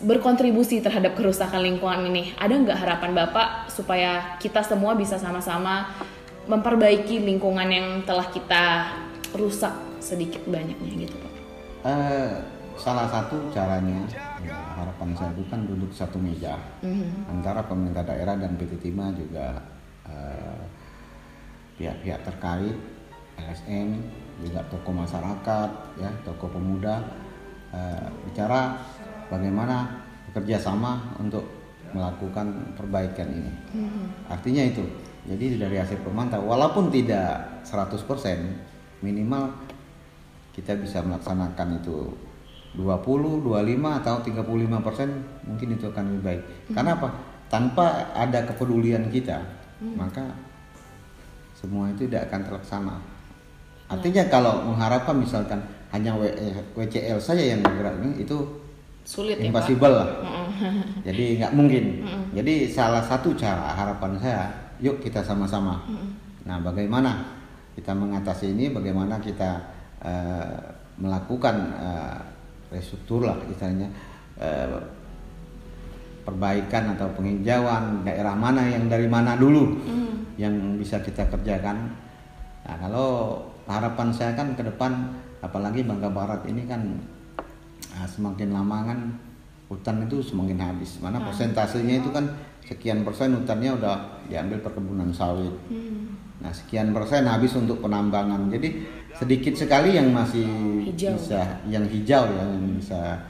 berkontribusi 0.00 0.80
terhadap 0.80 1.12
kerusakan 1.20 1.60
lingkungan 1.60 2.08
ini. 2.08 2.32
Ada 2.40 2.54
nggak 2.56 2.78
harapan 2.80 3.12
Bapak 3.12 3.68
supaya 3.68 4.40
kita 4.40 4.64
semua 4.64 4.96
bisa 4.96 5.20
sama-sama 5.20 5.92
memperbaiki 6.46 7.22
lingkungan 7.22 7.68
yang 7.68 7.86
telah 8.06 8.26
kita 8.30 8.94
rusak 9.34 9.74
sedikit 9.98 10.42
banyaknya 10.46 11.06
gitu 11.06 11.16
Pak? 11.18 11.32
Eh, 11.86 12.32
salah 12.78 13.10
satu 13.10 13.50
caranya 13.50 14.06
ya, 14.42 14.54
harapan 14.78 15.10
saya 15.18 15.30
itu 15.34 15.44
kan 15.50 15.66
duduk 15.66 15.90
satu 15.90 16.22
meja. 16.22 16.54
Antara 17.26 17.66
pemerintah 17.66 18.06
daerah 18.06 18.38
dan 18.38 18.54
PT 18.54 18.78
Timah 18.78 19.10
juga 19.18 19.58
eh, 20.06 20.60
pihak-pihak 21.82 22.20
terkait 22.22 22.76
LSM 23.36 24.00
juga 24.40 24.60
tokoh 24.68 24.92
masyarakat 24.92 25.70
ya 26.00 26.10
tokoh 26.24 26.48
pemuda 26.48 27.02
eh, 27.74 28.06
bicara 28.30 28.78
bagaimana 29.28 30.06
bekerja 30.30 30.62
sama 30.62 31.16
untuk 31.18 31.44
melakukan 31.90 32.76
perbaikan 32.76 33.28
ini. 33.30 33.52
Artinya 34.28 34.62
itu 34.68 34.84
jadi 35.26 35.58
dari 35.58 35.76
hasil 35.76 36.00
pemantau 36.00 36.42
walaupun 36.46 36.88
tidak 36.88 37.62
100% 37.66 37.98
minimal 39.02 39.50
kita 40.54 40.72
bisa 40.78 41.04
melaksanakan 41.04 41.82
itu 41.82 42.08
20, 42.76 43.44
25 43.44 44.00
atau 44.04 44.14
35 44.20 44.86
persen 44.86 45.08
mungkin 45.44 45.68
itu 45.76 45.84
akan 45.88 46.04
lebih 46.12 46.22
baik. 46.22 46.42
Karena 46.72 46.92
apa? 46.96 47.08
Tanpa 47.48 48.12
ada 48.12 48.44
kepedulian 48.44 49.08
kita, 49.08 49.40
maka 49.96 50.20
semua 51.56 51.88
itu 51.88 52.04
tidak 52.04 52.28
akan 52.28 52.40
terlaksana. 52.44 52.96
Artinya 53.88 54.28
kalau 54.28 54.60
mengharapkan 54.66 55.16
misalkan 55.16 55.60
hanya 55.94 56.12
W- 56.20 56.36
eh, 56.36 56.52
WCL 56.76 57.16
saja 57.16 57.40
yang 57.40 57.64
bergerak 57.64 57.96
ini 58.02 58.24
itu 58.26 58.36
Sulit 59.06 59.38
ya 59.38 59.48
Pak? 59.48 59.48
impossible 59.48 59.94
lah. 59.94 60.08
Jadi 61.06 61.38
nggak 61.40 61.52
mungkin. 61.54 61.84
Jadi 62.34 62.68
salah 62.68 63.00
satu 63.00 63.32
cara 63.38 63.72
harapan 63.72 64.12
saya, 64.20 64.42
yuk 64.80 65.00
kita 65.00 65.24
sama-sama. 65.24 65.84
Nah, 66.46 66.58
bagaimana 66.62 67.24
kita 67.74 67.92
mengatasi 67.92 68.54
ini? 68.54 68.72
Bagaimana 68.72 69.18
kita 69.18 69.60
eh, 70.04 70.58
melakukan 70.96 71.56
eh, 71.76 72.18
restruktur 72.72 73.26
lah 73.26 73.36
istilahnya 73.46 73.88
eh, 74.40 74.78
perbaikan 76.26 76.98
atau 76.98 77.06
penghijauan 77.14 78.02
daerah 78.02 78.34
mana 78.34 78.66
yang 78.66 78.90
dari 78.90 79.06
mana 79.06 79.38
dulu 79.38 79.78
yang 80.34 80.76
bisa 80.76 80.98
kita 80.98 81.22
kerjakan. 81.30 81.94
Nah, 82.66 82.76
kalau 82.82 83.40
harapan 83.70 84.10
saya 84.10 84.34
kan 84.34 84.52
ke 84.58 84.62
depan 84.66 85.14
apalagi 85.38 85.86
Bangka 85.86 86.10
Barat 86.10 86.42
ini 86.50 86.66
kan 86.66 86.82
ah, 87.94 88.06
semakin 88.10 88.50
lama 88.50 88.78
kan 88.90 88.98
hutan 89.70 90.02
itu 90.06 90.18
semakin 90.22 90.58
habis. 90.58 90.98
Mana 90.98 91.22
persentasenya 91.22 92.02
itu 92.02 92.10
kan 92.10 92.26
sekian 92.66 93.06
persen 93.06 93.38
hutannya 93.38 93.78
udah 93.78 94.26
diambil 94.26 94.58
perkebunan 94.58 95.14
sawit. 95.14 95.54
Nah, 96.42 96.52
sekian 96.52 96.90
persen 96.90 97.24
habis 97.24 97.54
untuk 97.54 97.78
penambangan. 97.80 98.50
Jadi 98.50 98.84
sedikit 99.16 99.54
sekali 99.56 99.96
yang 99.96 100.12
masih 100.12 100.44
Hijau. 100.92 101.16
bisa 101.16 101.62
yang 101.70 101.86
hijau 101.88 102.26
ya, 102.26 102.44
yang 102.44 102.66
bisa 102.76 103.22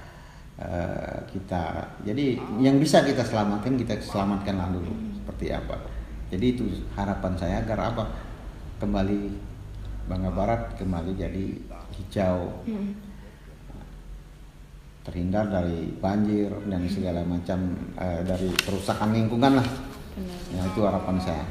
eh, 0.58 1.18
kita. 1.30 1.94
Jadi 2.02 2.40
yang 2.58 2.80
bisa 2.80 3.04
kita 3.04 3.22
selamatkan 3.22 3.76
kita 3.76 4.00
selamatkan 4.00 4.56
lah 4.56 4.68
dulu. 4.72 4.92
Seperti 5.22 5.52
apa? 5.52 5.76
Jadi 6.32 6.46
itu 6.56 6.64
harapan 6.96 7.32
saya 7.38 7.62
agar 7.62 7.94
apa? 7.94 8.04
Kembali 8.82 9.30
Bangka 10.06 10.30
Barat 10.30 10.62
kembali 10.78 11.18
jadi 11.18 11.44
hijau 11.98 12.62
terhindar 15.06 15.46
dari 15.46 15.94
banjir 16.02 16.50
dan 16.66 16.82
segala 16.90 17.22
macam 17.22 17.58
eh, 17.94 18.20
dari 18.26 18.50
kerusakan 18.58 19.14
lingkungan 19.14 19.62
lah. 19.62 19.66
Benar. 20.18 20.38
Ya 20.50 20.62
itu 20.66 20.80
harapan 20.82 21.16
saya. 21.22 21.44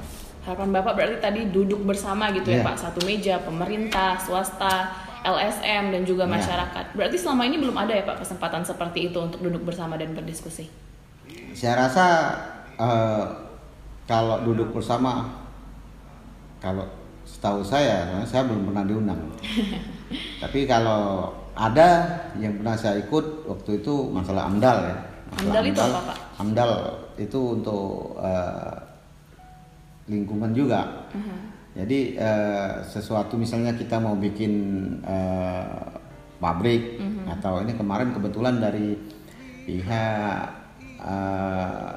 Harapan 0.43 0.69
Bapak 0.75 0.93
berarti 0.93 1.17
tadi 1.23 1.41
duduk 1.49 1.81
bersama 1.87 2.29
gitu 2.35 2.51
ya 2.51 2.61
Iya. 2.61 2.67
Pak, 2.67 2.75
satu 2.77 2.99
meja, 3.07 3.39
pemerintah, 3.41 4.19
swasta, 4.19 4.91
LSM 5.25 5.89
dan 5.95 6.01
juga 6.05 6.27
Iya. 6.27 6.35
masyarakat. 6.37 6.85
Berarti 6.93 7.17
selama 7.17 7.47
ini 7.47 7.57
belum 7.57 7.73
ada 7.73 7.95
ya 7.95 8.03
Pak 8.05 8.21
kesempatan 8.21 8.61
seperti 8.61 9.09
itu 9.09 9.17
untuk 9.17 9.39
duduk 9.41 9.65
bersama 9.65 9.95
dan 9.97 10.11
berdiskusi. 10.13 10.67
Saya 11.55 11.87
rasa 11.87 12.05
eh, 12.75 13.23
kalau 14.05 14.43
duduk 14.43 14.75
bersama, 14.75 15.31
kalau 16.59 16.85
setahu 17.25 17.65
saya, 17.65 18.21
saya 18.27 18.45
belum 18.45 18.69
pernah 18.69 18.83
diundang. 18.85 19.21
Tapi 20.43 20.69
kalau 20.69 21.33
ada 21.55 21.87
yang 22.35 22.59
pernah 22.59 22.75
saya 22.75 22.99
ikut 22.99 23.47
waktu 23.47 23.79
itu 23.79 23.93
masalah 24.11 24.51
AMDAL 24.51 24.77
ya. 24.83 24.95
Masalah 25.31 25.39
AMDAL 25.39 25.63
itu 25.65 25.81
apa, 25.81 25.99
Pak? 26.03 26.17
AMDAL 26.43 26.71
itu 27.15 27.39
untuk 27.55 27.85
eh, 28.19 28.75
lingkungan 30.11 30.51
juga. 30.51 30.81
Jadi 31.75 32.15
eh, 32.15 32.71
sesuatu 32.87 33.39
misalnya 33.39 33.75
kita 33.75 33.99
mau 33.99 34.15
bikin 34.19 34.53
eh, 35.03 35.79
pabrik 36.39 36.99
atau 37.25 37.63
ini 37.63 37.73
kemarin 37.73 38.11
kebetulan 38.11 38.59
dari 38.59 38.95
pihak 39.65 40.43
eh, 40.99 41.93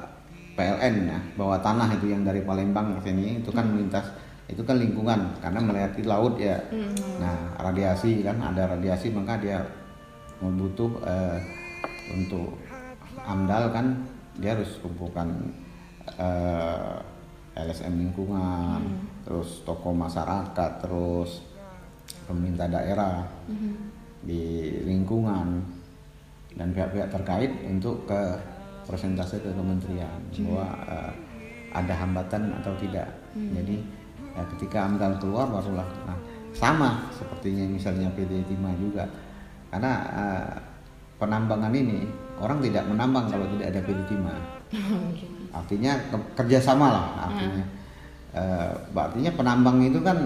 PLN 0.59 0.95
ya 1.07 1.19
bawah 1.39 1.59
tanah 1.63 1.87
itu 1.95 2.11
yang 2.11 2.27
dari 2.27 2.43
Palembang 2.43 2.99
ke 2.99 3.07
sini 3.07 3.39
itu 3.39 3.47
kan 3.55 3.71
melintas 3.71 4.11
itu 4.49 4.61
kan 4.65 4.81
lingkungan 4.81 5.29
karena 5.37 5.59
melihat 5.61 5.91
di 5.93 6.03
laut 6.09 6.35
ya. 6.41 6.57
Nah 7.21 7.53
radiasi 7.61 8.25
kan 8.25 8.41
ada 8.41 8.73
radiasi 8.73 9.13
maka 9.13 9.37
dia 9.37 9.61
membutuh 10.41 10.89
eh, 11.05 11.37
untuk 12.09 12.57
AMDAL 13.21 13.69
kan 13.69 13.85
dia 14.41 14.57
harus 14.57 14.81
kumpulkan 14.81 15.29
eh, 16.17 16.97
LSM 17.59 17.93
lingkungan, 17.99 18.81
terus 19.27 19.61
tokoh 19.67 19.91
masyarakat, 19.91 20.71
terus 20.79 21.43
pemerintah 22.23 22.71
daerah 22.71 23.27
di 24.23 24.73
lingkungan 24.87 25.59
dan 26.55 26.71
pihak-pihak 26.71 27.11
terkait 27.11 27.51
untuk 27.67 28.07
ke 28.07 28.21
persentase 28.87 29.37
ke 29.43 29.51
kementerian 29.53 30.17
bahwa 30.41 30.65
eh, 30.89 31.11
ada 31.69 31.93
hambatan 31.93 32.49
atau 32.63 32.73
tidak. 32.81 33.05
Jadi 33.37 33.98
eh, 34.37 34.45
ketika 34.57 34.85
AMDAL 34.85 35.17
keluar 35.21 35.47
barulah 35.49 35.85
nah, 36.05 36.17
sama 36.53 37.07
sepertinya 37.13 37.65
misalnya 37.69 38.09
PD 38.13 38.43
Timah 38.45 38.73
juga. 38.77 39.05
Karena 39.69 39.91
eh, 40.09 40.53
penambangan 41.21 41.73
ini 41.73 42.05
orang 42.39 42.63
tidak 42.63 42.87
menambang 42.87 43.27
kalau 43.27 43.45
tidak 43.57 43.67
ada 43.75 43.81
PD 43.83 43.99
Timah 44.07 44.37
artinya 45.59 45.91
ke- 46.13 46.29
kerjasama 46.37 46.87
lah 46.93 47.05
artinya. 47.29 47.65
Eh, 48.29 48.71
artinya 48.93 49.31
penambang 49.33 49.81
itu 49.81 49.99
kan 50.05 50.17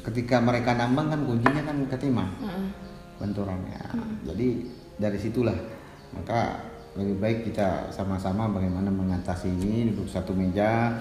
ketika 0.00 0.40
mereka 0.40 0.76
nambang 0.76 1.12
kan 1.12 1.20
kuncinya 1.24 1.60
kan 1.64 1.76
ke 1.88 1.96
timah 1.96 2.28
benturannya. 3.20 3.80
Jadi 4.24 4.48
dari 4.96 5.18
situlah. 5.20 5.56
Maka 6.16 6.56
lebih 6.96 7.16
baik 7.20 7.38
kita 7.52 7.92
sama-sama 7.92 8.48
bagaimana 8.50 8.88
mengatasi 8.88 9.48
ini 9.48 9.92
duduk 9.92 10.08
satu 10.08 10.32
meja. 10.32 11.00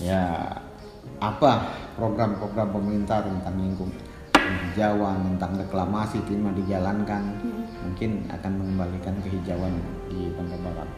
Ya 0.00 0.50
apa 1.22 1.70
program-program 1.94 2.68
pemerintah 2.74 3.22
tentang 3.22 3.54
lingkungan 3.58 3.94
penghijauan 4.32 5.22
tentang 5.34 5.52
reklamasi 5.54 6.18
timah 6.26 6.50
dijalankan 6.58 7.22
mungkin 7.82 8.26
akan 8.26 8.52
mengembalikan 8.58 9.14
kehijauan 9.22 9.70
di 10.10 10.34
Bangka 10.34 10.58
Barat 10.66 10.90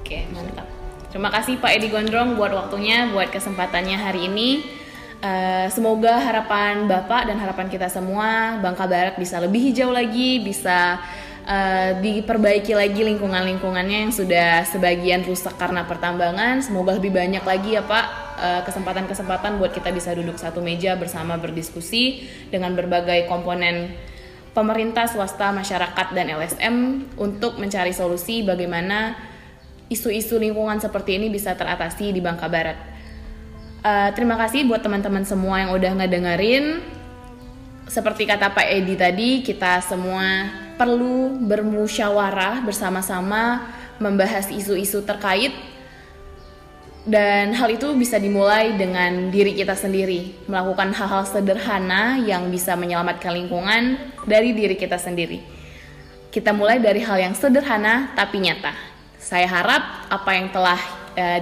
Oke, 0.00 0.24
mantap. 0.32 0.66
Terima 1.12 1.28
kasih 1.28 1.60
Pak 1.60 1.70
Edi 1.76 1.92
Gondrong 1.92 2.34
buat 2.34 2.50
waktunya, 2.54 3.10
buat 3.12 3.28
kesempatannya 3.28 3.98
hari 4.00 4.26
ini. 4.30 4.64
Eh, 5.20 5.66
semoga 5.68 6.16
harapan 6.16 6.88
Bapak 6.88 7.28
dan 7.28 7.36
harapan 7.36 7.68
kita 7.68 7.92
semua 7.92 8.56
Bangka 8.64 8.88
Barat 8.88 9.20
bisa 9.20 9.36
lebih 9.36 9.70
hijau 9.70 9.92
lagi, 9.92 10.40
bisa 10.40 10.96
eh, 11.44 12.00
diperbaiki 12.00 12.72
lagi 12.72 13.04
lingkungan-lingkungannya 13.04 14.08
yang 14.08 14.12
sudah 14.14 14.64
sebagian 14.64 15.20
rusak 15.26 15.54
karena 15.60 15.84
pertambangan. 15.84 16.64
Semoga 16.64 16.96
lebih 16.96 17.12
banyak 17.12 17.44
lagi 17.44 17.76
ya 17.76 17.84
Pak 17.84 18.29
eh, 18.40 18.62
kesempatan-kesempatan 18.64 19.60
buat 19.60 19.76
kita 19.76 19.92
bisa 19.92 20.16
duduk 20.16 20.40
satu 20.40 20.64
meja 20.64 20.96
bersama 20.96 21.36
berdiskusi 21.36 22.24
dengan 22.48 22.72
berbagai 22.72 23.28
komponen 23.28 23.92
pemerintah, 24.56 25.06
swasta, 25.06 25.52
masyarakat, 25.54 26.06
dan 26.10 26.26
LSM 26.32 26.76
untuk 27.20 27.60
mencari 27.60 27.94
solusi 27.94 28.42
bagaimana 28.42 29.14
isu-isu 29.92 30.40
lingkungan 30.40 30.80
seperti 30.80 31.20
ini 31.20 31.30
bisa 31.30 31.54
teratasi 31.54 32.10
di 32.10 32.18
Bangka 32.24 32.48
Barat. 32.50 32.78
Eh, 33.80 34.10
terima 34.12 34.36
kasih 34.36 34.66
buat 34.66 34.80
teman-teman 34.80 35.22
semua 35.22 35.60
yang 35.60 35.70
udah 35.76 35.92
ngedengerin. 36.00 36.84
Seperti 37.90 38.22
kata 38.24 38.54
Pak 38.54 38.66
Edi 38.70 38.94
tadi, 38.94 39.30
kita 39.42 39.82
semua 39.82 40.46
perlu 40.78 41.36
bermusyawarah 41.42 42.62
bersama-sama 42.64 43.66
membahas 44.00 44.48
isu-isu 44.48 45.04
terkait 45.04 45.52
dan 47.08 47.56
hal 47.56 47.72
itu 47.72 47.96
bisa 47.96 48.20
dimulai 48.20 48.76
dengan 48.76 49.32
diri 49.32 49.56
kita 49.56 49.72
sendiri, 49.72 50.44
melakukan 50.44 50.92
hal-hal 50.92 51.24
sederhana 51.24 52.20
yang 52.20 52.52
bisa 52.52 52.76
menyelamatkan 52.76 53.32
lingkungan 53.32 53.96
dari 54.28 54.52
diri 54.52 54.76
kita 54.76 55.00
sendiri. 55.00 55.40
Kita 56.28 56.52
mulai 56.52 56.76
dari 56.76 57.00
hal 57.00 57.16
yang 57.16 57.32
sederhana 57.32 58.12
tapi 58.12 58.44
nyata. 58.44 58.76
Saya 59.16 59.48
harap 59.48 60.12
apa 60.12 60.30
yang 60.36 60.52
telah 60.52 60.80
eh, 61.16 61.40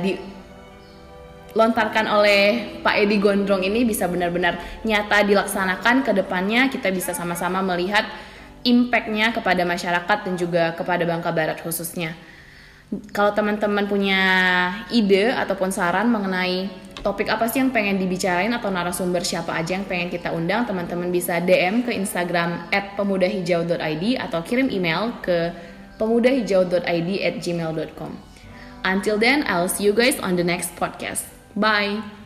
dilontarkan 1.50 2.06
oleh 2.06 2.42
Pak 2.78 2.94
Edi 2.94 3.18
Gondrong 3.18 3.66
ini 3.66 3.82
bisa 3.82 4.06
benar-benar 4.06 4.62
nyata 4.86 5.26
dilaksanakan 5.26 6.06
ke 6.06 6.14
depannya 6.14 6.70
kita 6.70 6.94
bisa 6.94 7.10
sama-sama 7.18 7.66
melihat 7.66 8.06
impact-nya 8.62 9.34
kepada 9.34 9.66
masyarakat 9.66 10.18
dan 10.22 10.34
juga 10.38 10.70
kepada 10.78 11.02
Bangka 11.02 11.34
Barat 11.34 11.58
khususnya. 11.66 12.14
Kalau 13.12 13.36
teman-teman 13.36 13.84
punya 13.84 14.20
ide 14.88 15.28
ataupun 15.28 15.68
saran 15.68 16.08
mengenai 16.08 16.72
topik 17.04 17.28
apa 17.28 17.46
sih 17.46 17.60
yang 17.60 17.70
pengen 17.70 18.00
dibicarain 18.00 18.50
atau 18.50 18.72
narasumber 18.72 19.22
siapa 19.22 19.54
aja 19.54 19.76
yang 19.76 19.84
pengen 19.84 20.08
kita 20.08 20.32
undang, 20.32 20.64
teman-teman 20.64 21.12
bisa 21.12 21.38
DM 21.38 21.84
ke 21.84 21.92
Instagram 21.92 22.68
@pemudahijau.id 22.72 24.04
atau 24.18 24.40
kirim 24.40 24.72
email 24.72 25.14
ke 25.20 25.52
pemudahijau.id 26.00 27.10
at 27.22 27.34
gmail.com. 27.44 28.12
Until 28.86 29.18
then, 29.18 29.44
I'll 29.44 29.68
see 29.68 29.84
you 29.84 29.92
guys 29.92 30.16
on 30.22 30.40
the 30.40 30.46
next 30.46 30.72
podcast. 30.78 31.26
Bye! 31.58 32.17